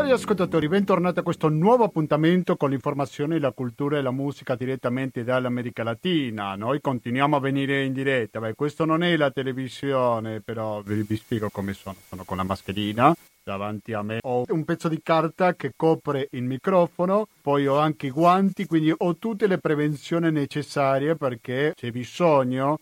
[0.00, 5.24] Cari ascoltatori, bentornati a questo nuovo appuntamento con l'informazione, la cultura e la musica direttamente
[5.24, 6.56] dall'America Latina.
[6.56, 8.40] Noi continuiamo a venire in diretta.
[8.40, 11.96] Beh, questo non è la televisione, però vi, vi spiego come sono.
[12.08, 13.14] Sono con la mascherina
[13.44, 14.20] davanti a me.
[14.22, 18.94] Ho un pezzo di carta che copre il microfono, poi ho anche i guanti, quindi
[18.96, 22.78] ho tutte le prevenzioni necessarie perché c'è bisogno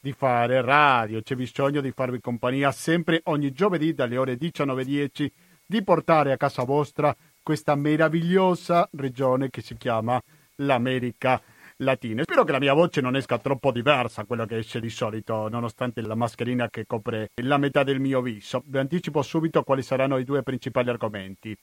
[0.00, 5.30] di fare radio, c'è bisogno di farvi compagnia sempre ogni giovedì dalle ore 19.10
[5.70, 10.18] di portare a casa vostra questa meravigliosa regione che si chiama
[10.56, 11.42] l'America
[11.76, 12.22] Latina.
[12.22, 15.46] Spero che la mia voce non esca troppo diversa a quello che esce di solito,
[15.48, 18.62] nonostante la mascherina che copre la metà del mio viso.
[18.64, 21.54] Vi anticipo subito quali saranno i due principali argomenti.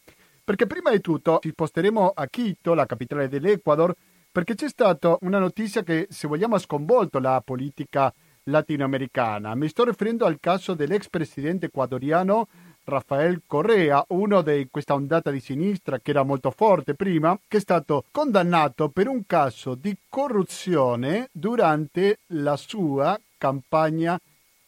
[0.43, 3.91] Perché prima di tutto ci sposteremo a Quito, la capitale dell'Ecuador,
[4.31, 9.55] perché c'è stata una notizia che, se vogliamo, ha sconvolto la politica latinoamericana.
[9.55, 12.47] Mi sto riferendo al caso dell'ex presidente ecuadoriano
[12.85, 17.59] Rafael Correa, uno di questa ondata di sinistra che era molto forte prima, che è
[17.59, 24.19] stato condannato per un caso di corruzione durante la sua campagna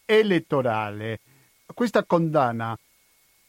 [0.04, 1.20] elettorale.
[1.72, 2.76] Questa condanna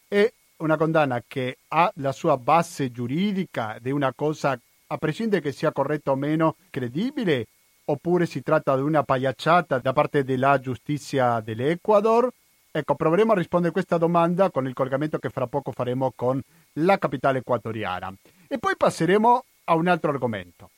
[0.07, 5.51] è una condanna che ha la sua base giuridica è una cosa, a prescindere che
[5.51, 7.47] sia corretta o meno, credibile,
[7.85, 12.31] oppure si tratta di una pagliacciata da parte della giustizia dell'Ecuador?
[12.71, 16.39] Ecco, proveremo a rispondere a questa domanda con il collegamento che fra poco faremo con
[16.73, 18.13] la capitale equatoriana.
[18.47, 20.69] E poi passeremo a un altro argomento.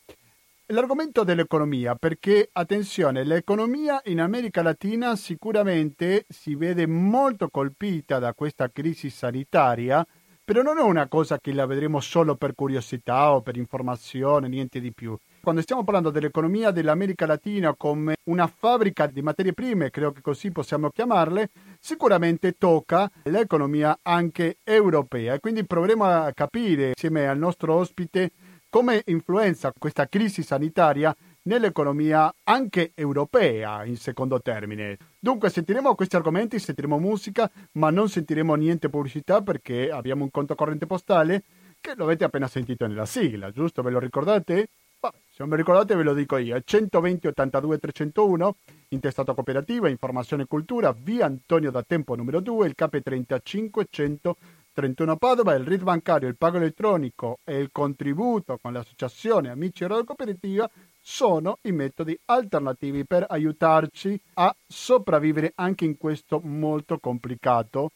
[0.68, 8.70] L'argomento dell'economia, perché attenzione, l'economia in America Latina sicuramente si vede molto colpita da questa
[8.70, 10.06] crisi sanitaria,
[10.46, 14.80] però non è una cosa che la vedremo solo per curiosità o per informazione, niente
[14.80, 15.18] di più.
[15.42, 20.52] Quando stiamo parlando dell'economia dell'America Latina come una fabbrica di materie prime, credo che così
[20.52, 27.74] possiamo chiamarle, sicuramente tocca l'economia anche europea e quindi proveremo a capire insieme al nostro
[27.74, 28.34] ospite
[28.70, 34.96] come influenza questa crisi sanitaria nell'economia anche europea in secondo termine.
[35.20, 40.54] Dunque sentiremo questi argomenti, sentiremo musica, ma non sentiremo niente pubblicità perché abbiamo un conto
[40.54, 41.44] corrente postale
[41.82, 43.82] che lo avete appena sentito nella sigla, giusto?
[43.82, 44.70] Ve lo ricordate?
[45.02, 48.56] Se non mi ricordate ve lo dico io, 120 82 301,
[48.90, 55.56] intestato cooperativa, informazione e cultura, via Antonio da Tempo numero 2, il 35 131 Padova,
[55.56, 60.70] il RID bancario, il pago elettronico e il contributo con l'associazione Amici Radio Cooperativa
[61.02, 67.90] sono i metodi alternativi per aiutarci a sopravvivere anche in questo molto complicato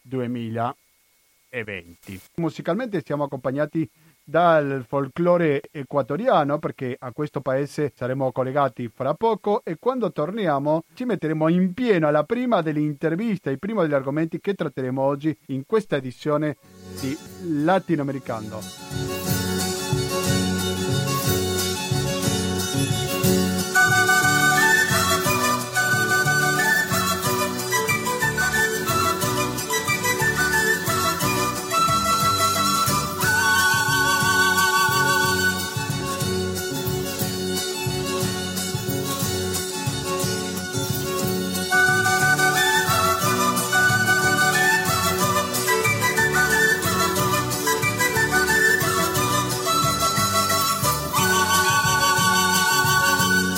[0.00, 2.18] 2020.
[2.36, 3.86] Musicalmente siamo accompagnati
[4.28, 11.04] dal folklore equatoriano perché a questo paese saremo collegati fra poco e quando torniamo ci
[11.04, 15.64] metteremo in pieno alla prima delle interviste, il primo degli argomenti che tratteremo oggi in
[15.64, 16.56] questa edizione
[17.00, 17.16] di
[17.62, 19.25] Latinoamericano.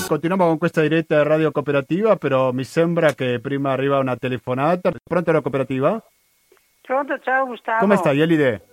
[0.08, 4.90] Continuiamo con questa diretta radio cooperativa, però mi sembra che prima arriva una telefonata.
[5.04, 6.02] Pronto la cooperativa?
[6.80, 7.80] Pronto, ciao Gustavo.
[7.80, 8.66] Come stai, Elide?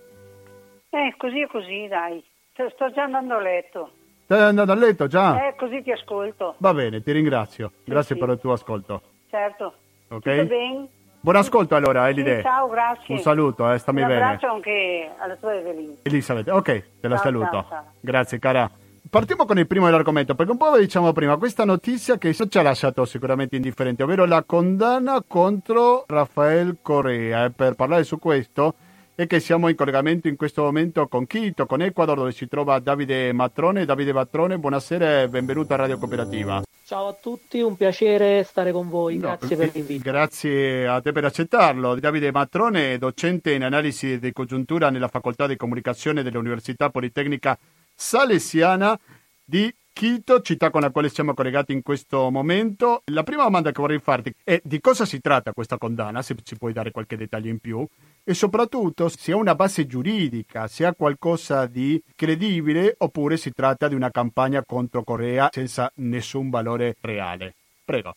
[0.88, 2.24] Eh, così e così, dai.
[2.54, 3.90] Sto già andando a letto.
[4.24, 5.46] Stai andando a letto già?
[5.48, 6.54] Eh, così ti ascolto.
[6.56, 7.70] Va bene, ti ringrazio.
[7.84, 8.20] Grazie sì.
[8.22, 9.02] per il tuo ascolto.
[9.28, 9.74] Certo.
[10.08, 10.86] Ok?
[11.20, 12.36] Buon ascolto allora, Elide.
[12.36, 13.14] Sì, ciao, grazie.
[13.14, 14.22] Un saluto, eh, stammi Un bene.
[14.22, 15.92] abbraccio anche alla tua Evelina.
[16.02, 16.64] Elisabetta, ok,
[16.98, 17.50] te la Ciao, saluto.
[17.50, 17.84] ciao, ciao.
[18.00, 18.70] Grazie, cara.
[19.08, 22.58] Partiamo con il primo dell'argomento, perché un po' vi diciamo prima, questa notizia che ci
[22.58, 27.44] ha lasciato sicuramente indifferenti, ovvero la condanna contro Rafael Correa.
[27.44, 28.74] E per parlare su questo
[29.14, 32.80] è che siamo in collegamento in questo momento con Quito, con Ecuador, dove si trova
[32.80, 33.84] Davide Matrone.
[33.84, 36.62] Davide Matrone, buonasera e benvenuto a Radio Cooperativa.
[36.84, 40.02] Ciao a tutti, un piacere stare con voi, No, grazie per l'invito.
[40.02, 41.94] Grazie a te per accettarlo.
[42.00, 47.56] Davide Matrone docente in analisi di congiuntura nella Facoltà di Comunicazione dell'Università Politecnica
[47.96, 48.98] Salesiana
[49.42, 53.00] di Quito, città con la quale siamo collegati in questo momento.
[53.06, 56.58] La prima domanda che vorrei farti è di cosa si tratta questa condanna, se ci
[56.58, 57.86] puoi dare qualche dettaglio in più,
[58.22, 63.88] e soprattutto se ha una base giuridica, se ha qualcosa di credibile oppure si tratta
[63.88, 67.54] di una campagna contro Corea senza nessun valore reale.
[67.82, 68.14] Prego.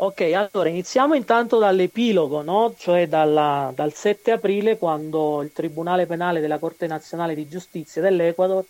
[0.00, 2.72] Ok, allora iniziamo intanto dall'epilogo, no?
[2.78, 8.64] cioè dalla, dal 7 aprile quando il Tribunale Penale della Corte Nazionale di Giustizia dell'Ecuador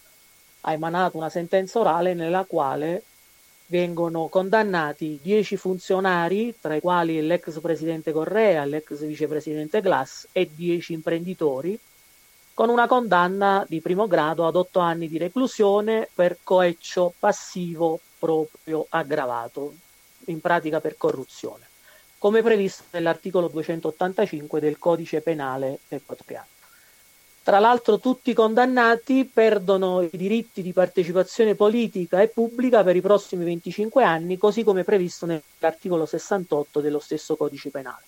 [0.62, 3.02] ha emanato una sentenza orale nella quale
[3.66, 10.94] vengono condannati 10 funzionari, tra i quali l'ex presidente Correa, l'ex vicepresidente Glass e 10
[10.94, 11.78] imprenditori,
[12.54, 18.86] con una condanna di primo grado ad 8 anni di reclusione per coeccio passivo proprio
[18.88, 19.75] aggravato,
[20.30, 21.66] in pratica per corruzione,
[22.19, 26.46] come previsto nell'articolo 285 del codice penale equatoriano.
[27.48, 33.00] Tra l'altro tutti i condannati perdono i diritti di partecipazione politica e pubblica per i
[33.00, 38.02] prossimi 25 anni, così come previsto nell'articolo 68 dello stesso codice penale.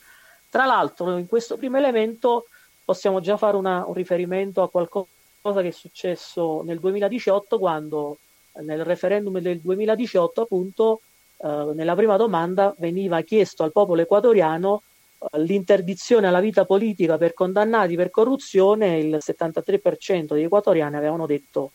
[0.50, 2.48] Tra l'altro in questo primo elemento
[2.84, 8.18] possiamo già fare una, un riferimento a qualcosa che è successo nel 2018 quando
[8.60, 11.00] nel referendum del 2018 appunto
[11.42, 14.82] eh, nella prima domanda veniva chiesto al popolo equatoriano
[15.18, 21.72] eh, l'interdizione alla vita politica per condannati per corruzione, il 73% degli equatoriani avevano detto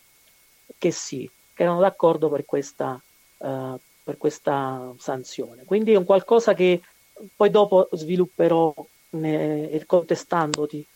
[0.78, 3.00] che sì, che erano d'accordo per questa,
[3.38, 5.64] uh, per questa sanzione.
[5.64, 6.80] Quindi è un qualcosa che
[7.34, 8.74] poi dopo svilupperò
[9.10, 10.86] ne, contestandoti.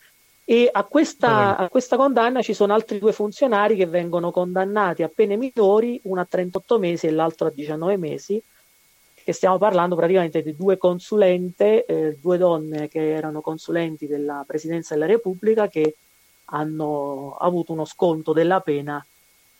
[0.43, 5.09] E a questa, a questa, condanna ci sono altri due funzionari che vengono condannati a
[5.13, 8.41] pene minori, uno a 38 mesi e l'altro a 19 mesi,
[9.23, 14.93] che stiamo parlando praticamente di due consulente, eh, due donne che erano consulenti della Presidenza
[14.93, 15.95] della Repubblica che
[16.45, 19.03] hanno avuto uno sconto della pena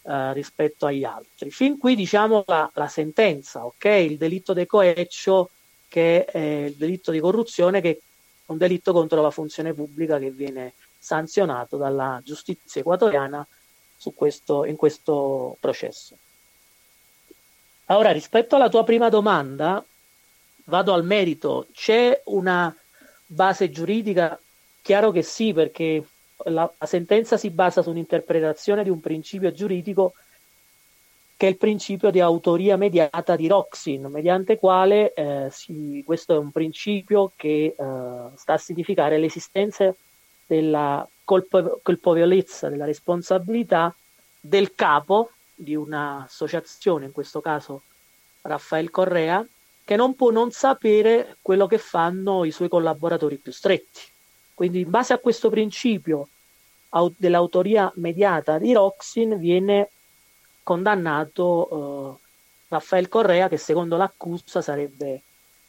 [0.04, 1.52] eh, rispetto agli altri.
[1.52, 3.86] Fin qui diciamo la, la sentenza, ok?
[3.86, 5.50] Il delitto di coeccio
[5.88, 7.98] che è il delitto di corruzione che è
[8.48, 13.46] un delitto contro la funzione pubblica che viene sanzionato dalla giustizia equatoriana
[14.16, 16.16] questo, in questo processo.
[17.94, 19.84] Ora, rispetto alla tua prima domanda,
[20.66, 21.68] vado al merito.
[21.74, 22.74] C'è una
[23.26, 24.40] base giuridica?
[24.82, 26.04] Chiaro che sì, perché
[26.46, 30.14] la, la sentenza si basa su un'interpretazione di un principio giuridico
[31.36, 36.38] che è il principio di autoria mediata di Roxin, mediante quale eh, si, questo è
[36.38, 37.76] un principio che eh,
[38.36, 39.94] sta a significare l'esistenza
[40.46, 43.94] della colpo- colpevolezza, della responsabilità
[44.40, 47.84] del capo di un'associazione, in questo caso
[48.42, 49.46] Raffaele Correa,
[49.84, 54.02] che non può non sapere quello che fanno i suoi collaboratori più stretti.
[54.54, 56.30] Quindi in base a questo principio
[57.18, 59.90] dell'autoria mediata di Roxin viene
[60.64, 62.28] condannato eh,
[62.68, 65.22] Raffaele Correa che secondo l'accusa sarebbe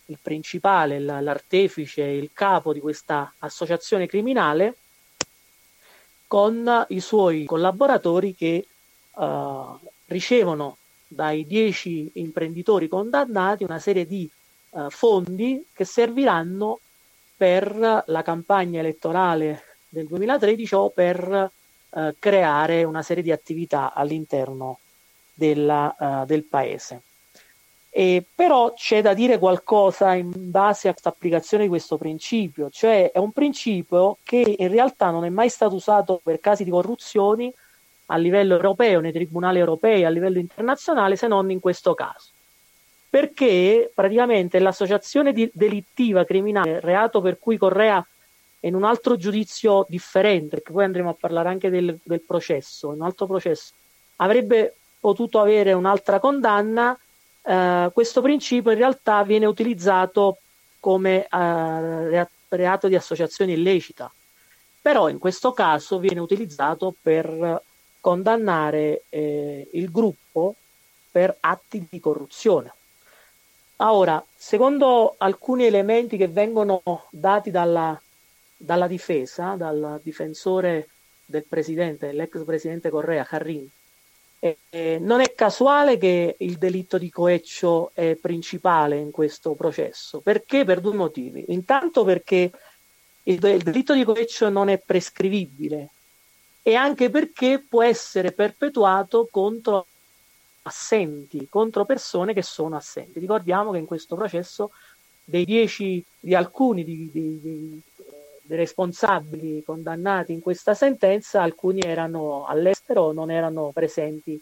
[0.07, 4.77] il principale, l'artefice, il capo di questa associazione criminale
[6.27, 8.67] con i suoi collaboratori che
[9.15, 10.77] uh, ricevono
[11.07, 14.29] dai dieci imprenditori condannati una serie di
[14.71, 16.81] uh, fondi che serviranno
[17.37, 21.51] per la campagna elettorale del 2013 o per
[21.89, 24.79] uh, creare una serie di attività all'interno
[25.35, 27.03] della, del paese.
[27.91, 33.11] E però c'è da dire qualcosa in base a questa applicazione di questo principio, cioè
[33.11, 37.53] è un principio che in realtà non è mai stato usato per casi di corruzioni
[38.13, 42.29] a livello europeo, nei tribunali europei, a livello internazionale, se non in questo caso.
[43.09, 48.05] Perché praticamente l'associazione di delictiva criminale, reato per cui Correa
[48.61, 53.03] in un altro giudizio differente, perché poi andremo a parlare anche del, del processo, un
[53.03, 53.73] altro processo,
[54.17, 56.97] avrebbe potuto avere un'altra condanna,
[57.43, 60.39] eh, questo principio in realtà viene utilizzato
[60.79, 64.13] come eh, reato di associazione illecita,
[64.81, 67.63] però in questo caso viene utilizzato per
[68.03, 70.57] condannare eh, il gruppo
[71.11, 72.75] per atti di corruzione.
[73.77, 77.99] Ora, secondo alcuni elementi che vengono dati dalla,
[78.57, 80.89] dalla difesa, dal difensore
[81.25, 83.69] del presidente, l'ex presidente Correa, Carrin,
[84.41, 90.19] eh, eh, non è casuale che il delitto di coeccio è principale in questo processo.
[90.19, 90.65] Perché?
[90.65, 91.45] Per due motivi.
[91.49, 92.51] Intanto perché
[93.25, 95.91] il, il delitto di coeccio non è prescrivibile,
[96.63, 99.87] e anche perché può essere perpetuato contro
[100.63, 103.19] assenti, contro persone che sono assenti.
[103.19, 104.71] Ricordiamo che in questo processo
[105.25, 107.83] dei dieci, di alcuni di, di, di,
[108.43, 114.41] dei responsabili condannati in questa sentenza, alcuni erano all'estero non erano presenti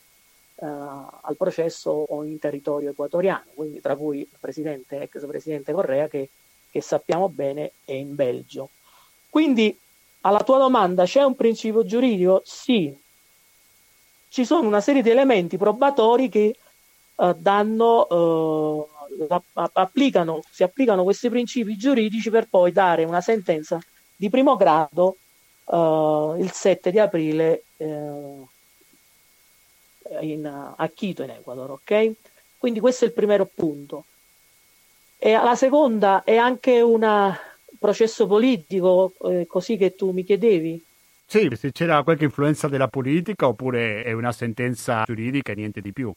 [0.56, 6.08] uh, al processo o in territorio equatoriano, quindi tra cui il presidente, ex presidente Correa
[6.08, 6.28] che,
[6.70, 8.68] che sappiamo bene è in Belgio.
[9.30, 9.78] Quindi
[10.22, 12.42] alla tua domanda, c'è un principio giuridico?
[12.44, 12.96] Sì.
[14.28, 16.54] Ci sono una serie di elementi probatori che
[17.16, 18.88] uh, danno uh,
[19.72, 23.80] applicano, si applicano questi principi giuridici per poi dare una sentenza
[24.14, 25.16] di primo grado
[25.64, 28.48] uh, il 7 di aprile uh,
[30.20, 31.70] in, a Quito in Ecuador.
[31.72, 32.12] Ok?
[32.58, 34.04] Quindi questo è il primo punto.
[35.18, 37.02] E la seconda è anche un
[37.80, 40.84] processo politico, eh, così che tu mi chiedevi.
[41.24, 45.92] Sì, se c'era qualche influenza della politica oppure è una sentenza giuridica e niente di
[45.92, 46.12] più.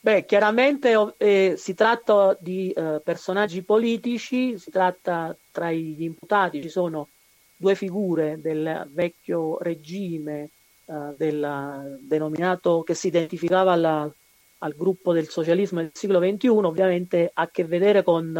[0.00, 6.68] Beh, chiaramente eh, si tratta di eh, personaggi politici, si tratta tra gli imputati, ci
[6.68, 7.08] sono
[7.56, 10.50] due figure del vecchio regime
[10.84, 14.12] eh, del, denominato che si identificava alla,
[14.58, 18.38] al gruppo del socialismo del secolo XXI, ovviamente ha a che vedere con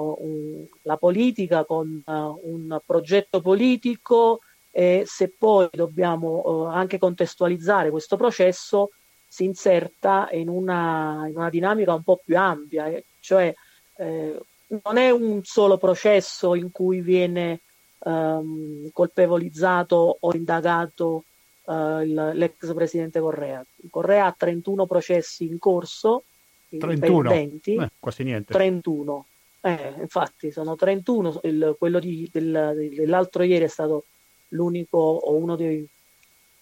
[0.00, 7.90] uh, la politica, con uh, un progetto politico e se poi dobbiamo uh, anche contestualizzare
[7.90, 8.90] questo processo
[9.34, 13.52] si inserta in una, in una dinamica un po' più ampia, eh, cioè
[13.96, 17.62] eh, non è un solo processo in cui viene
[17.98, 21.24] ehm, colpevolizzato o indagato
[21.66, 23.64] eh, l'ex presidente Correa.
[23.90, 26.22] Correa ha 31 processi in corso,
[26.68, 28.52] 31, eh, quasi niente.
[28.52, 29.26] 31,
[29.64, 34.04] eh, infatti sono 31, il, quello di, del, dell'altro ieri è stato
[34.48, 35.86] l'unico o uno dei,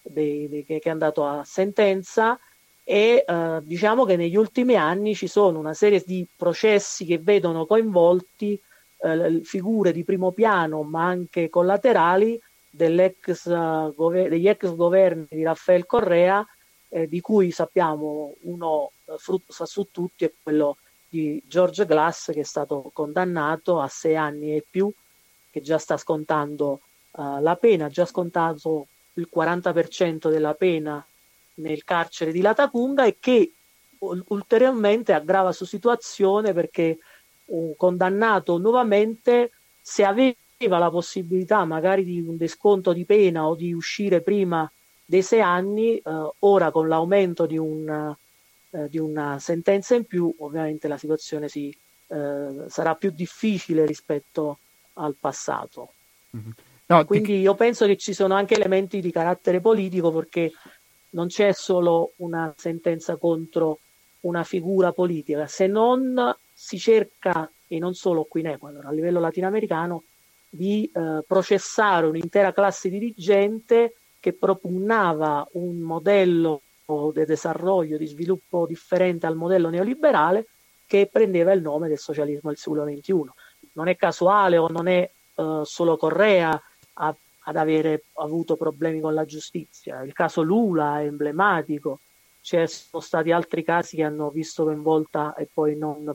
[0.01, 2.39] dei, dei che, è andato a sentenza
[2.85, 7.67] e eh, diciamo che negli ultimi anni ci sono una serie di processi che vedono
[7.67, 8.61] coinvolti
[8.99, 12.41] eh, figure di primo piano ma anche collaterali
[12.71, 16.47] dell'ex, uh, degli ex governi di Raffaele Correa
[16.89, 20.77] eh, di cui sappiamo uno frutto sa su tutti è quello
[21.13, 24.91] di George Glass che è stato condannato a sei anni e più
[25.51, 31.07] che già sta scontando uh, la pena, ha già scontato il 40% della pena
[31.57, 33.53] nel carcere di Latacunga e che
[33.99, 36.97] ulteriormente aggrava la sua situazione perché
[37.47, 39.51] un condannato nuovamente
[39.83, 44.71] se aveva la possibilità magari di un desconto di pena o di uscire prima
[45.05, 46.03] dei sei anni, eh,
[46.39, 48.17] ora con l'aumento di, un,
[48.73, 51.75] eh, di, una sentenza in più ovviamente la situazione si,
[52.09, 54.59] eh, sarà più difficile rispetto
[54.95, 55.93] al passato.
[56.37, 56.51] Mm-hmm.
[56.87, 57.39] No, Quindi ti...
[57.39, 60.53] io penso che ci sono anche elementi di carattere politico perché
[61.11, 63.79] non c'è solo una sentenza contro
[64.21, 69.21] una figura politica, se non si cerca, e non solo qui in Ecuador, a livello
[69.21, 70.05] latinoamericano,
[70.49, 76.63] di eh, processare un'intera classe dirigente che propugnava un modello
[77.13, 80.47] di desarrollo, di sviluppo differente al modello neoliberale
[80.87, 83.31] che prendeva il nome del socialismo del secolo XXI.
[83.73, 86.61] Non è casuale o non è eh, solo Correa
[86.95, 90.03] a ad avere avuto problemi con la giustizia.
[90.03, 92.01] Il caso Lula è emblematico,
[92.41, 96.13] ci sono stati altri casi che hanno visto coinvolta e poi non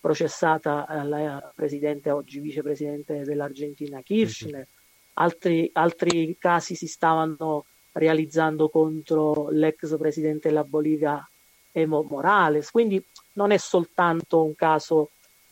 [0.00, 4.66] processata eh, la presidente, oggi vicepresidente dell'Argentina Kirchner,
[5.14, 11.26] altri, altri casi si stavano realizzando contro l'ex presidente della Bolivia
[11.72, 15.10] Evo Morales, quindi non è soltanto un caso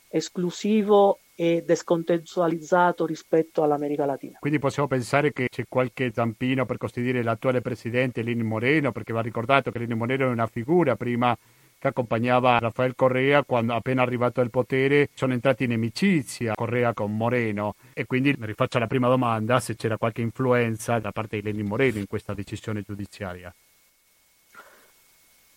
[0.09, 4.39] esclusivo e descontestualizzato rispetto all'America Latina.
[4.39, 9.21] Quindi possiamo pensare che c'è qualche zampino per costituire l'attuale presidente Lenin Moreno, perché va
[9.21, 11.37] ricordato che Lenin Moreno è una figura prima
[11.83, 17.17] che accompagnava Rafael Correa quando appena arrivato al potere sono entrati in amicizia Correa con
[17.17, 21.43] Moreno e quindi mi rifaccio alla prima domanda se c'era qualche influenza da parte di
[21.43, 23.53] Lenin Moreno in questa decisione giudiziaria.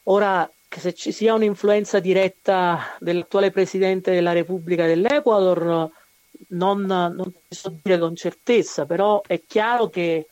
[0.05, 5.91] Ora che se ci sia un'influenza diretta dell'attuale presidente della Repubblica dell'Ecuador
[6.47, 10.25] non, non so dire con certezza, però è chiaro che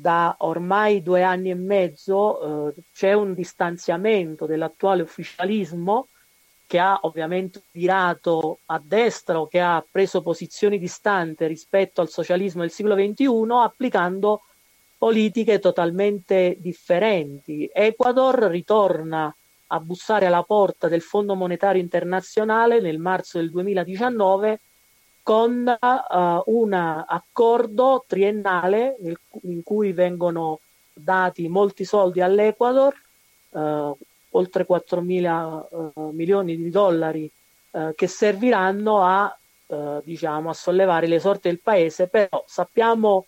[0.00, 6.06] da ormai due anni e mezzo eh, c'è un distanziamento dell'attuale ufficialismo
[6.68, 12.60] che ha ovviamente virato a destra o che ha preso posizioni distanti rispetto al socialismo
[12.60, 13.26] del secolo XXI
[13.60, 14.42] applicando
[14.96, 17.68] politiche totalmente differenti.
[17.72, 19.34] Ecuador ritorna
[19.68, 24.60] a bussare alla porta del Fondo Monetario Internazionale nel marzo del 2019
[25.28, 30.60] con uh, un accordo triennale nel, in cui vengono
[30.94, 32.94] dati molti soldi all'Ecuador,
[33.50, 33.94] uh,
[34.30, 37.30] oltre 4 mila uh, milioni di dollari
[37.94, 39.38] che serviranno a,
[40.02, 43.26] diciamo, a sollevare le sorti del paese, però sappiamo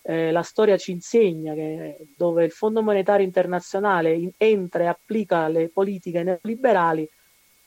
[0.00, 5.46] eh, la storia ci insegna che dove il Fondo Monetario Internazionale in, entra e applica
[5.48, 7.08] le politiche neoliberali,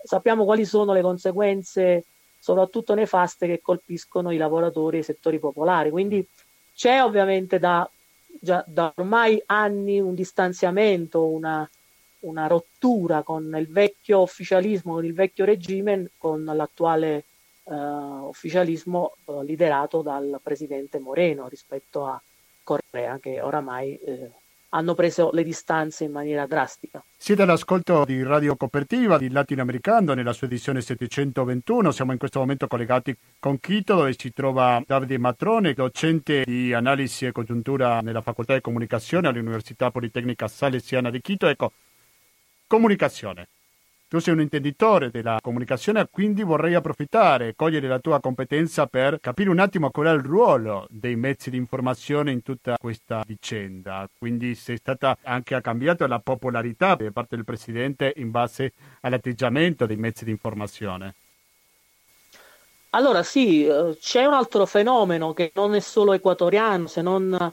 [0.03, 2.05] sappiamo quali sono le conseguenze
[2.45, 5.89] soprattutto nefaste che colpiscono i lavoratori e i settori popolari.
[5.89, 6.23] Quindi
[6.75, 7.89] c'è ovviamente da,
[8.39, 11.67] già, da ormai anni un distanziamento, una,
[12.19, 17.23] una rottura con il vecchio ufficialismo, con il vecchio regime, con l'attuale
[17.63, 22.21] eh, ufficialismo eh, liderato dal presidente Moreno rispetto a
[22.61, 24.29] Correa, che oramai eh,
[24.75, 27.03] hanno preso le distanze in maniera drastica.
[27.17, 31.91] Siete all'ascolto di Radio Copertiva di Latinoamericano nella sua edizione 721.
[31.91, 37.25] Siamo in questo momento collegati con Quito dove si trova Davide Matrone, docente di analisi
[37.25, 41.47] e congiuntura nella Facoltà di Comunicazione all'Università Politecnica Salesiana di Quito.
[41.47, 41.71] Ecco,
[42.67, 43.47] comunicazione.
[44.15, 49.19] Tu sei un intenditore della comunicazione, quindi vorrei approfittare e cogliere la tua competenza per
[49.19, 54.07] capire un attimo qual è il ruolo dei mezzi di informazione in tutta questa vicenda.
[54.17, 59.85] Quindi se è stata anche cambiata la popolarità da parte del Presidente in base all'atteggiamento
[59.85, 61.15] dei mezzi di informazione.
[62.91, 67.49] Allora sì, eh, c'è un altro fenomeno che non è solo equatoriano, se non uh,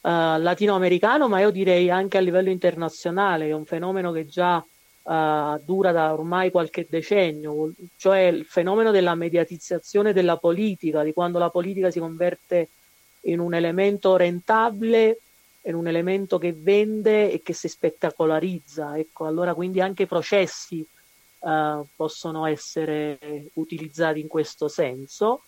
[0.00, 4.64] latinoamericano, ma io direi anche a livello internazionale, è un fenomeno che già
[5.06, 11.38] uh, dura da ormai qualche decennio, cioè il fenomeno della mediatizzazione della politica, di quando
[11.38, 12.68] la politica si converte
[13.22, 15.20] in un elemento rentabile,
[15.62, 18.98] in un elemento che vende e che si spettacolarizza.
[18.98, 20.86] Ecco, allora quindi anche i processi
[21.38, 23.18] uh, possono essere
[23.54, 25.42] utilizzati in questo senso.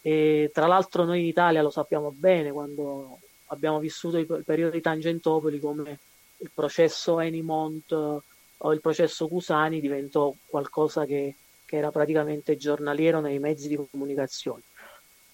[0.00, 4.80] E, tra l'altro noi in Italia lo sappiamo bene quando abbiamo vissuto il, periodo di
[4.80, 5.98] Tangentopoli come
[6.38, 8.22] il processo Enimont
[8.72, 11.34] il processo Cusani diventò qualcosa che,
[11.64, 14.62] che era praticamente giornaliero nei mezzi di comunicazione.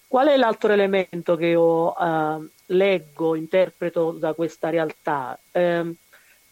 [0.07, 5.37] Qual è l'altro elemento che io uh, leggo, interpreto da questa realtà?
[5.51, 5.93] Uh,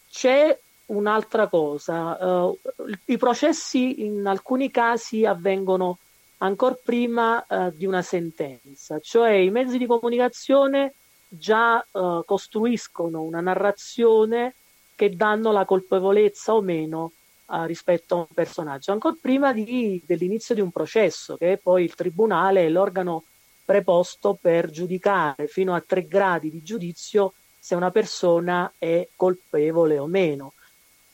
[0.10, 2.60] c'è un'altra cosa, uh,
[3.06, 6.00] i processi in alcuni casi avvengono
[6.38, 10.94] ancora prima eh, di una sentenza, cioè i mezzi di comunicazione
[11.30, 11.86] già
[12.26, 14.54] costruiscono una narrazione
[14.96, 17.12] che danno la colpevolezza o meno
[17.46, 21.84] uh, rispetto a un personaggio, ancora prima di, dell'inizio di un processo, che è poi
[21.84, 23.24] il tribunale è l'organo
[23.66, 30.06] preposto per giudicare fino a tre gradi di giudizio se una persona è colpevole o
[30.06, 30.54] meno.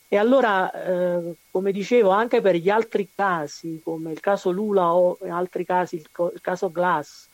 [0.08, 5.20] E allora, eh, come dicevo, anche per gli altri casi, come il caso Lula o
[5.24, 7.28] in altri casi il, il caso Glass,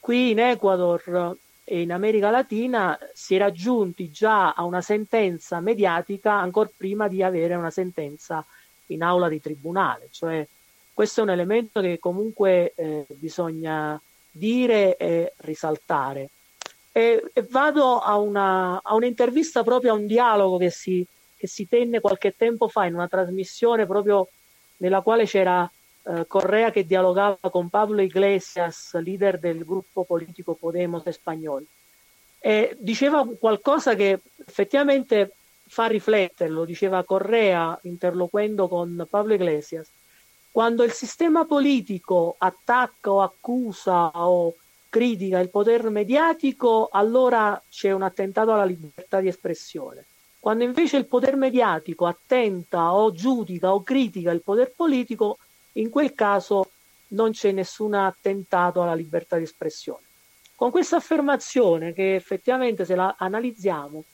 [0.00, 6.32] qui in Ecuador e in America Latina si era giunti già a una sentenza mediatica
[6.34, 8.44] ancora prima di avere una sentenza
[8.88, 10.08] in aula di tribunale.
[10.10, 10.46] Cioè,
[10.92, 14.00] questo è un elemento che comunque eh, bisogna
[14.30, 16.28] dire e risaltare.
[16.92, 21.04] E, e vado a, una, a, un'intervista proprio a un dialogo che si,
[21.36, 24.28] che si tenne qualche tempo fa in una trasmissione proprio
[24.76, 25.68] nella quale c'era
[26.06, 31.64] eh, Correa che dialogava con Pablo Iglesias, leader del gruppo politico Podemos spagnolo.
[32.38, 35.32] E diceva qualcosa che effettivamente
[35.66, 39.88] fa riflettere, lo diceva Correa interloquendo con Pablo Iglesias.
[40.50, 44.54] Quando il sistema politico attacca o accusa o
[44.88, 50.04] critica il potere mediatico, allora c'è un attentato alla libertà di espressione.
[50.38, 55.38] Quando invece il potere mediatico attenta o giudica o critica il potere politico,
[55.74, 56.70] in quel caso
[57.08, 60.02] non c'è nessun attentato alla libertà di espressione.
[60.54, 64.04] Con questa affermazione, che effettivamente se la analizziamo,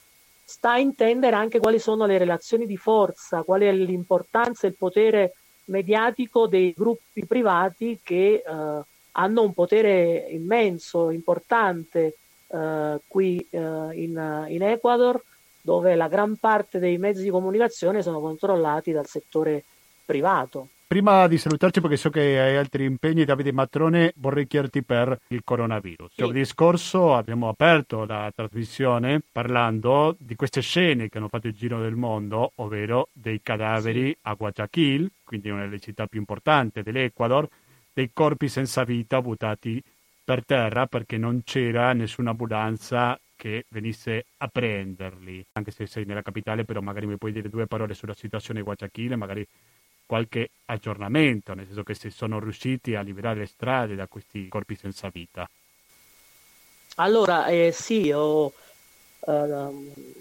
[0.44, 4.76] sta a intendere anche quali sono le relazioni di forza, qual è l'importanza e il
[4.76, 5.34] potere
[5.66, 8.80] mediatico dei gruppi privati che eh,
[9.12, 12.16] hanno un potere immenso, importante
[12.48, 15.22] eh, qui eh, in, in Ecuador,
[15.60, 19.64] dove la gran parte dei mezzi di comunicazione sono controllati dal settore
[20.04, 20.68] privato.
[20.90, 25.42] Prima di salutarci, perché so che hai altri impegni, Davide Matrone, vorrei chiederti per il
[25.44, 26.08] coronavirus.
[26.08, 26.22] Sì.
[26.22, 31.80] Giovedì scorso abbiamo aperto la trasmissione parlando di queste scene che hanno fatto il giro
[31.80, 34.16] del mondo, ovvero dei cadaveri sì.
[34.22, 37.48] a Guayaquil, quindi una delle città più importanti dell'Ecuador,
[37.92, 39.80] dei corpi senza vita buttati
[40.24, 45.46] per terra perché non c'era nessuna ambulanza che venisse a prenderli.
[45.52, 48.64] Anche se sei nella capitale, però magari mi puoi dire due parole sulla situazione di
[48.66, 49.46] Guayaquil, magari
[50.10, 54.74] qualche aggiornamento, nel senso che si sono riusciti a liberare le strade da questi corpi
[54.74, 55.48] senza vita.
[56.96, 58.52] Allora, eh, sì, ho,
[59.24, 59.70] eh,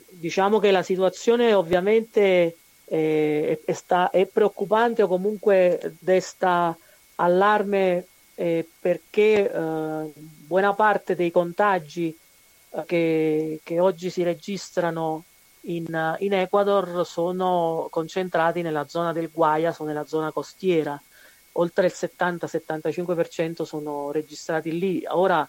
[0.10, 6.78] diciamo che la situazione ovviamente eh, è, sta, è, preoccupante o comunque desta
[7.16, 12.16] allarme eh, perché eh, buona parte dei contagi
[12.70, 15.24] eh, che, che oggi si registrano
[15.62, 21.00] in, in, Ecuador sono concentrati nella zona del Guayas o nella zona costiera.
[21.54, 25.04] Oltre il 70-75% sono registrati lì.
[25.08, 25.48] Ora,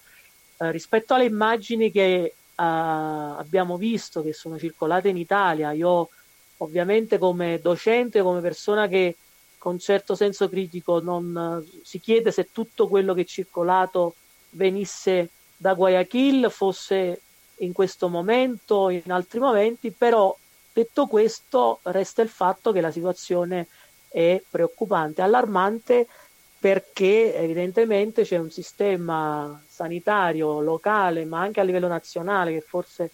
[0.58, 6.08] eh, rispetto alle immagini che eh, abbiamo visto, che sono circolate in Italia, io
[6.58, 9.16] ovviamente come docente, come persona che
[9.58, 14.14] con certo senso critico non, si chiede se tutto quello che è circolato
[14.50, 17.20] venisse da Guayaquil, fosse
[17.60, 20.36] in questo momento, in altri momenti, però
[20.72, 23.66] detto questo resta il fatto che la situazione
[24.08, 26.06] è preoccupante, allarmante
[26.58, 33.10] perché evidentemente c'è un sistema sanitario locale ma anche a livello nazionale che forse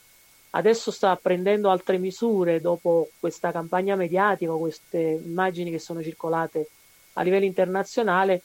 [0.50, 6.68] adesso sta prendendo altre misure dopo questa campagna mediatica, queste immagini che sono circolate
[7.14, 8.42] a livello internazionale,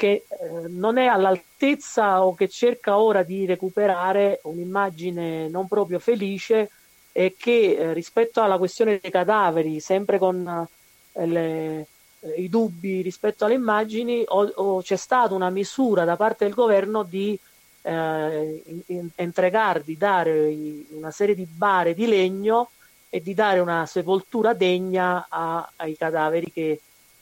[0.00, 6.70] che eh, non è all'altezza o che cerca ora di recuperare un'immagine non proprio felice
[7.12, 10.66] e che eh, rispetto alla questione dei cadaveri, sempre con
[11.12, 11.86] eh, le,
[12.20, 16.54] eh, i dubbi rispetto alle immagini, o, o c'è stata una misura da parte del
[16.54, 17.38] governo di
[17.82, 18.64] eh,
[19.16, 22.70] entregare, di dare una serie di bare di legno
[23.10, 26.80] e di dare una sepoltura degna a, ai cadaveri che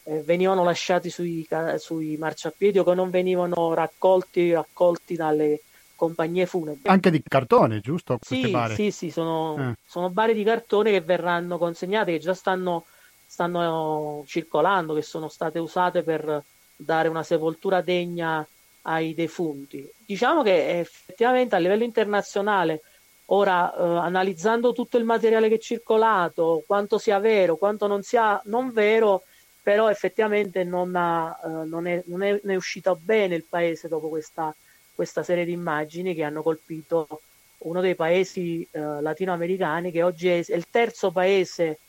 [0.09, 5.61] eh, venivano lasciati sui, sui, marciapiedi o che non venivano raccolti raccolti dalle
[5.95, 6.89] compagnie funebri.
[6.89, 8.19] Anche di cartone, giusto?
[8.23, 9.75] Sì, sì, sì, sono, eh.
[9.85, 12.87] sono bare di cartone che verranno consegnate, che già stanno,
[13.27, 16.43] stanno circolando, che sono state usate per
[16.75, 18.47] dare una sepoltura degna
[18.83, 19.87] ai defunti.
[20.07, 22.81] Diciamo che effettivamente a livello internazionale,
[23.27, 28.41] ora eh, analizzando tutto il materiale che è circolato, quanto sia vero, quanto non sia
[28.45, 29.25] non vero,
[29.69, 33.87] però effettivamente non, ha, eh, non, è, non, è, non, è, uscito bene il paese
[33.87, 34.55] dopo questa,
[34.95, 37.21] questa, serie di immagini che hanno colpito
[37.59, 41.81] uno dei paesi eh, latinoamericani che oggi è, è, il terzo paese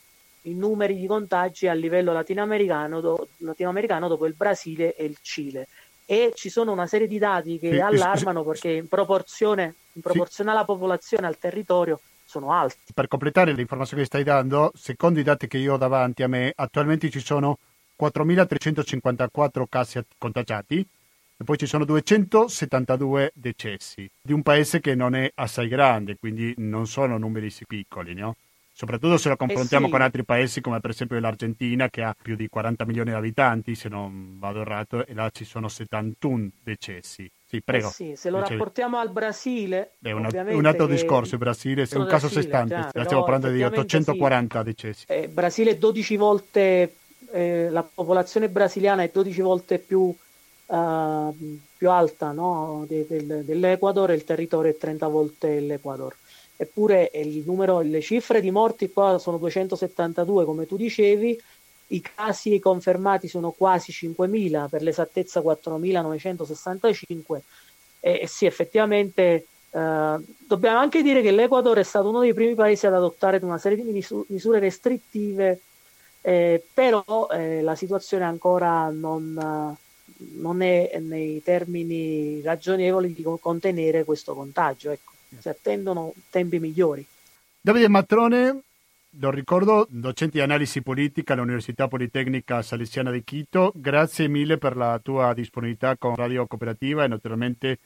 [0.42, 5.66] in numeri di contagi a livello latinoamericano, do, latinoamericano dopo il Brasile e il Cile
[6.04, 10.02] e ci sono una serie di dati che sì, allarmano sì, perché in proporzione, in
[10.02, 12.92] proporzione alla popolazione, al territorio, sono alti.
[12.92, 16.28] Per completare le informazioni che stai dando, secondo i dati che io ho davanti a
[16.28, 17.56] me, attualmente ci sono
[18.00, 25.30] 4.354 casi contagiati e poi ci sono 272 decessi di un paese che non è
[25.34, 28.36] assai grande, quindi non sono numeri piccoli, no?
[28.80, 29.92] soprattutto se lo confrontiamo eh sì.
[29.92, 33.74] con altri paesi come per esempio l'Argentina che ha più di 40 milioni di abitanti,
[33.74, 37.30] se non vado errato, e là ci sono 71 decessi.
[37.44, 37.88] Sì, prego.
[37.88, 38.58] Eh sì, se lo Dicevi.
[38.58, 41.34] rapportiamo al Brasile, è una, un altro discorso.
[41.34, 44.64] Il Brasile è un caso a sé stante, stiamo parlando di 840 sì.
[44.64, 45.04] decessi.
[45.08, 46.94] Eh, Brasile è 12 volte,
[47.32, 50.14] eh, la popolazione brasiliana è 12 volte più,
[50.66, 52.84] uh, più alta no?
[52.86, 56.14] de, de, dell'Ecuador e il territorio è 30 volte l'Ecuador
[56.60, 57.10] eppure
[57.46, 61.40] numero, le cifre di morti qua sono 272 come tu dicevi,
[61.86, 67.38] i casi confermati sono quasi 5.000, per l'esattezza 4.965
[68.00, 72.54] e, e sì effettivamente eh, dobbiamo anche dire che l'Ecuador è stato uno dei primi
[72.54, 75.60] paesi ad adottare una serie di misure restrittive,
[76.22, 79.76] eh, però eh, la situazione ancora non,
[80.16, 84.90] non, è nei termini ragionevoli di contenere questo contagio.
[84.90, 87.06] Ecco si attendono tempi migliori.
[87.60, 88.62] Davide Matrone,
[89.18, 94.98] lo ricordo, docente di analisi politica all'Università Politecnica Salesiana di Quito, grazie mille per la
[95.02, 97.78] tua disponibilità con Radio Cooperativa e naturalmente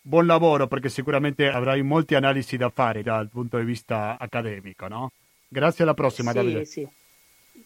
[0.00, 5.12] buon lavoro perché sicuramente avrai molte analisi da fare dal punto di vista accademico, no?
[5.48, 6.64] Grazie alla prossima sì, Davide.
[6.64, 6.88] Sì.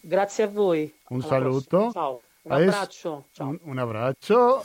[0.01, 0.93] Grazie a voi.
[1.09, 1.77] Un alla saluto.
[1.77, 1.91] Prossima.
[1.91, 2.21] Ciao.
[2.43, 3.25] Un Adesso, abbraccio.
[3.31, 3.47] Ciao.
[3.47, 4.63] Un, un abbraccio.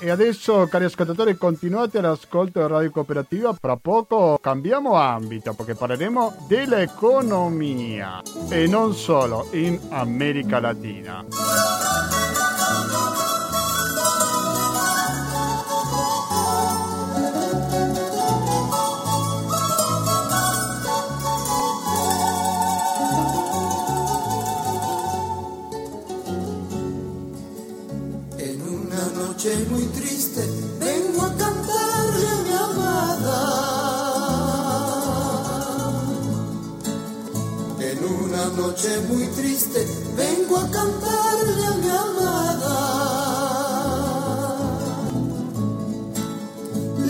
[0.00, 3.52] E adesso, cari ascoltatori, continuate all'ascolto di Radio Cooperativa.
[3.52, 8.20] Fra poco cambiamo ambito perché parleremo dell'economia
[8.50, 11.81] e non solo in America Latina.
[38.72, 42.74] Noche muy triste, vengo a cantarle a mi amada.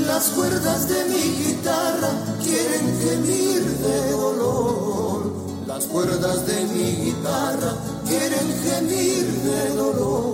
[0.06, 2.10] Las cuerdas de mi guitarra
[2.42, 5.32] quieren gemir de dolor.
[5.68, 7.76] Las cuerdas de mi guitarra
[8.08, 10.31] quieren gemir de dolor.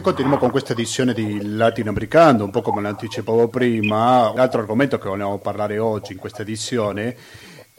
[0.00, 5.10] E continuiamo con questa edizione di Latinoamericano, un po' come l'anticipavo prima, l'altro argomento che
[5.10, 7.14] vogliamo parlare oggi in questa edizione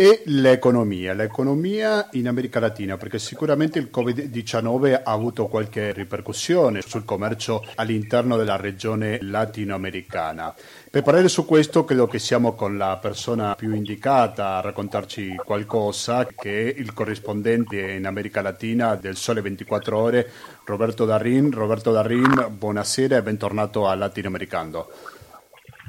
[0.01, 7.05] e l'economia, l'economia in America Latina, perché sicuramente il Covid-19 ha avuto qualche ripercussione sul
[7.05, 10.55] commercio all'interno della regione latinoamericana.
[10.89, 16.25] Per parlare su questo credo che siamo con la persona più indicata a raccontarci qualcosa,
[16.25, 20.31] che è il corrispondente in America Latina del Sole 24 Ore,
[20.63, 21.51] Roberto Darrin.
[21.51, 24.87] Roberto Darrin, buonasera e bentornato a Latinoamericano.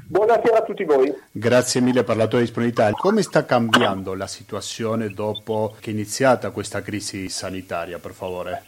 [0.07, 1.13] Buonasera a tutti voi.
[1.31, 2.91] Grazie mille per la tua disponibilità.
[2.91, 8.63] Come sta cambiando la situazione dopo che è iniziata questa crisi sanitaria, per favore?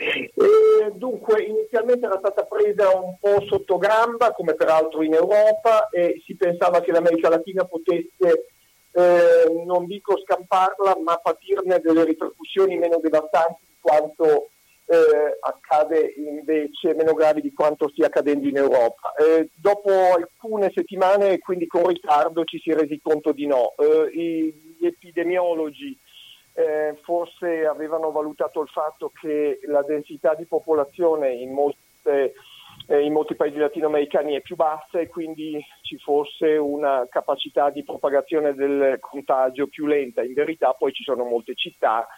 [0.00, 6.22] Eh, dunque, inizialmente era stata presa un po' sotto gamba, come peraltro in Europa, e
[6.24, 8.46] si pensava che l'America Latina potesse,
[8.92, 14.50] eh, non dico scamparla, ma patirne delle ripercussioni meno devastanti di quanto
[14.90, 19.12] eh, accade invece meno gravi di quanto stia accadendo in Europa.
[19.14, 23.74] Eh, dopo alcune settimane, quindi con ritardo, ci si è resi conto di no.
[23.76, 24.10] Eh,
[24.78, 25.96] gli epidemiologi
[26.54, 32.32] eh, forse avevano valutato il fatto che la densità di popolazione in, molte,
[32.86, 37.84] eh, in molti paesi latinoamericani è più bassa e quindi ci fosse una capacità di
[37.84, 40.24] propagazione del contagio più lenta.
[40.24, 42.08] In verità poi ci sono molte città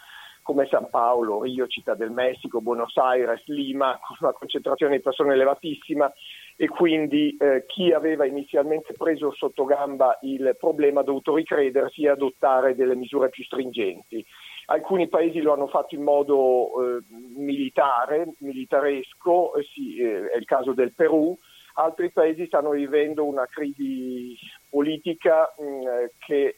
[0.41, 5.33] come San Paolo, Rio, Città del Messico, Buenos Aires, Lima, con una concentrazione di persone
[5.33, 6.11] elevatissima
[6.55, 12.09] e quindi eh, chi aveva inizialmente preso sotto gamba il problema ha dovuto ricredersi e
[12.09, 14.25] adottare delle misure più stringenti.
[14.67, 17.03] Alcuni paesi lo hanno fatto in modo eh,
[17.35, 21.37] militare, militaresco, eh sì, eh, è il caso del Perù,
[21.75, 24.37] altri paesi stanno vivendo una crisi
[24.69, 26.55] politica mh, eh, che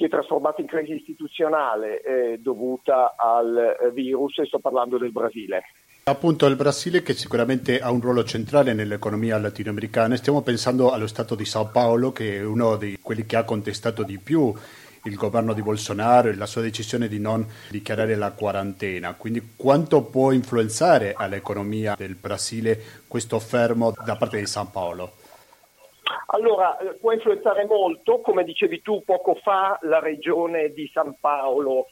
[0.00, 5.12] si è trasformata in crisi istituzionale eh, dovuta al eh, virus e sto parlando del
[5.12, 5.62] Brasile.
[6.04, 11.34] Appunto il Brasile che sicuramente ha un ruolo centrale nell'economia latinoamericana, stiamo pensando allo Stato
[11.34, 14.54] di Sao Paolo che è uno di quelli che ha contestato di più
[15.04, 19.12] il governo di Bolsonaro e la sua decisione di non dichiarare la quarantena.
[19.12, 25.18] Quindi quanto può influenzare all'economia del Brasile questo fermo da parte di San Paolo?
[26.26, 31.88] Allora, eh, può influenzare molto, come dicevi tu poco fa, la regione di San Paolo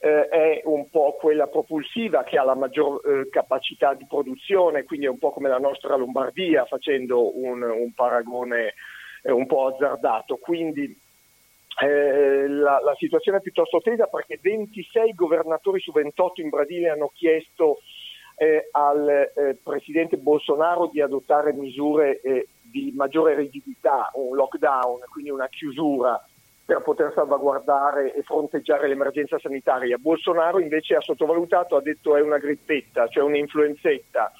[0.00, 5.06] eh, è un po' quella propulsiva che ha la maggior eh, capacità di produzione, quindi
[5.06, 8.74] è un po' come la nostra Lombardia, facendo un, un paragone
[9.22, 10.36] eh, un po' azzardato.
[10.36, 10.96] Quindi
[11.80, 17.10] eh, la, la, situazione è piuttosto tesa perché 26 governatori su 28 in Brasile hanno
[17.14, 17.78] chiesto
[18.38, 19.30] eh, al
[19.62, 22.20] presidente Bolsonaro di adottare misure
[22.70, 26.22] di maggiore rigidità, un lockdown, quindi una chiusura
[26.64, 29.96] per poter salvaguardare e fronteggiare l'emergenza sanitaria.
[29.96, 34.30] Bolsonaro invece ha sottovalutato, ha detto è una grippetta, cioè un'influenzetta.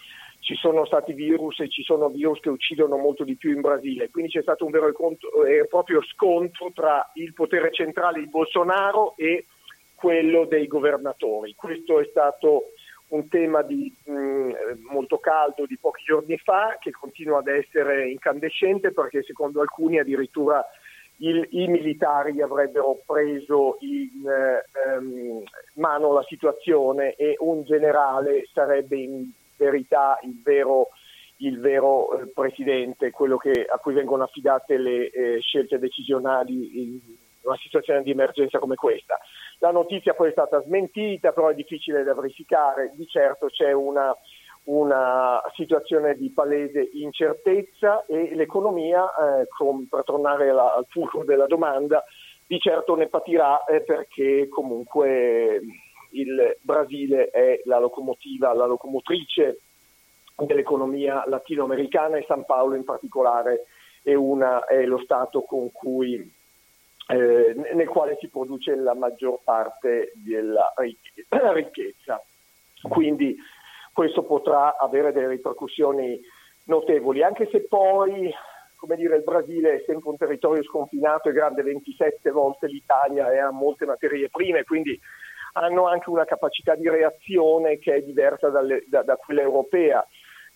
[0.40, 4.10] Ci sono stati virus e ci sono virus che uccidono molto di più in Brasile,
[4.10, 9.46] quindi c'è stato un vero e proprio scontro tra il potere centrale di Bolsonaro e
[9.94, 11.54] quello dei governatori.
[11.54, 12.72] Questo è stato
[13.08, 14.50] un tema di, mh,
[14.90, 20.64] molto caldo di pochi giorni fa che continua ad essere incandescente perché secondo alcuni addirittura
[21.18, 25.42] il, i militari avrebbero preso in eh, ehm,
[25.74, 30.88] mano la situazione e un generale sarebbe in verità il vero,
[31.38, 37.00] il vero eh, presidente, quello che, a cui vengono affidate le eh, scelte decisionali in
[37.48, 39.18] una situazione di emergenza come questa.
[39.58, 44.14] La notizia poi è stata smentita, però è difficile da verificare, di certo c'è una,
[44.64, 51.46] una situazione di palese incertezza e l'economia, eh, con, per tornare alla, al fulcro della
[51.46, 52.04] domanda,
[52.46, 55.60] di certo ne patirà eh, perché comunque
[56.12, 59.58] il Brasile è la locomotiva, la locomotrice
[60.36, 63.66] dell'economia latinoamericana e San Paolo in particolare
[64.02, 66.36] è, una, è lo Stato con cui
[67.08, 70.72] eh, nel quale si produce la maggior parte della
[71.54, 72.22] ricchezza.
[72.88, 73.36] Quindi
[73.92, 76.20] questo potrà avere delle ripercussioni
[76.64, 78.32] notevoli, anche se poi
[78.78, 83.38] come dire, il Brasile è sempre un territorio sconfinato, è grande 27 volte l'Italia e
[83.38, 84.98] ha molte materie prime, quindi
[85.54, 90.06] hanno anche una capacità di reazione che è diversa dalle, da, da quella europea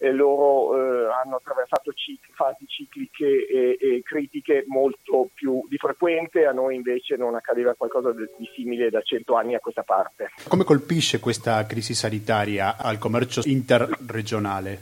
[0.02, 6.44] e loro eh, hanno attraversato cic- fasi cicliche e, e, critiche molto più di frequente,
[6.44, 10.30] a noi invece non accadeva qualcosa di, di simile da cento anni a questa parte.
[10.48, 14.80] Come colpisce questa crisi sanitaria al commercio interregionale?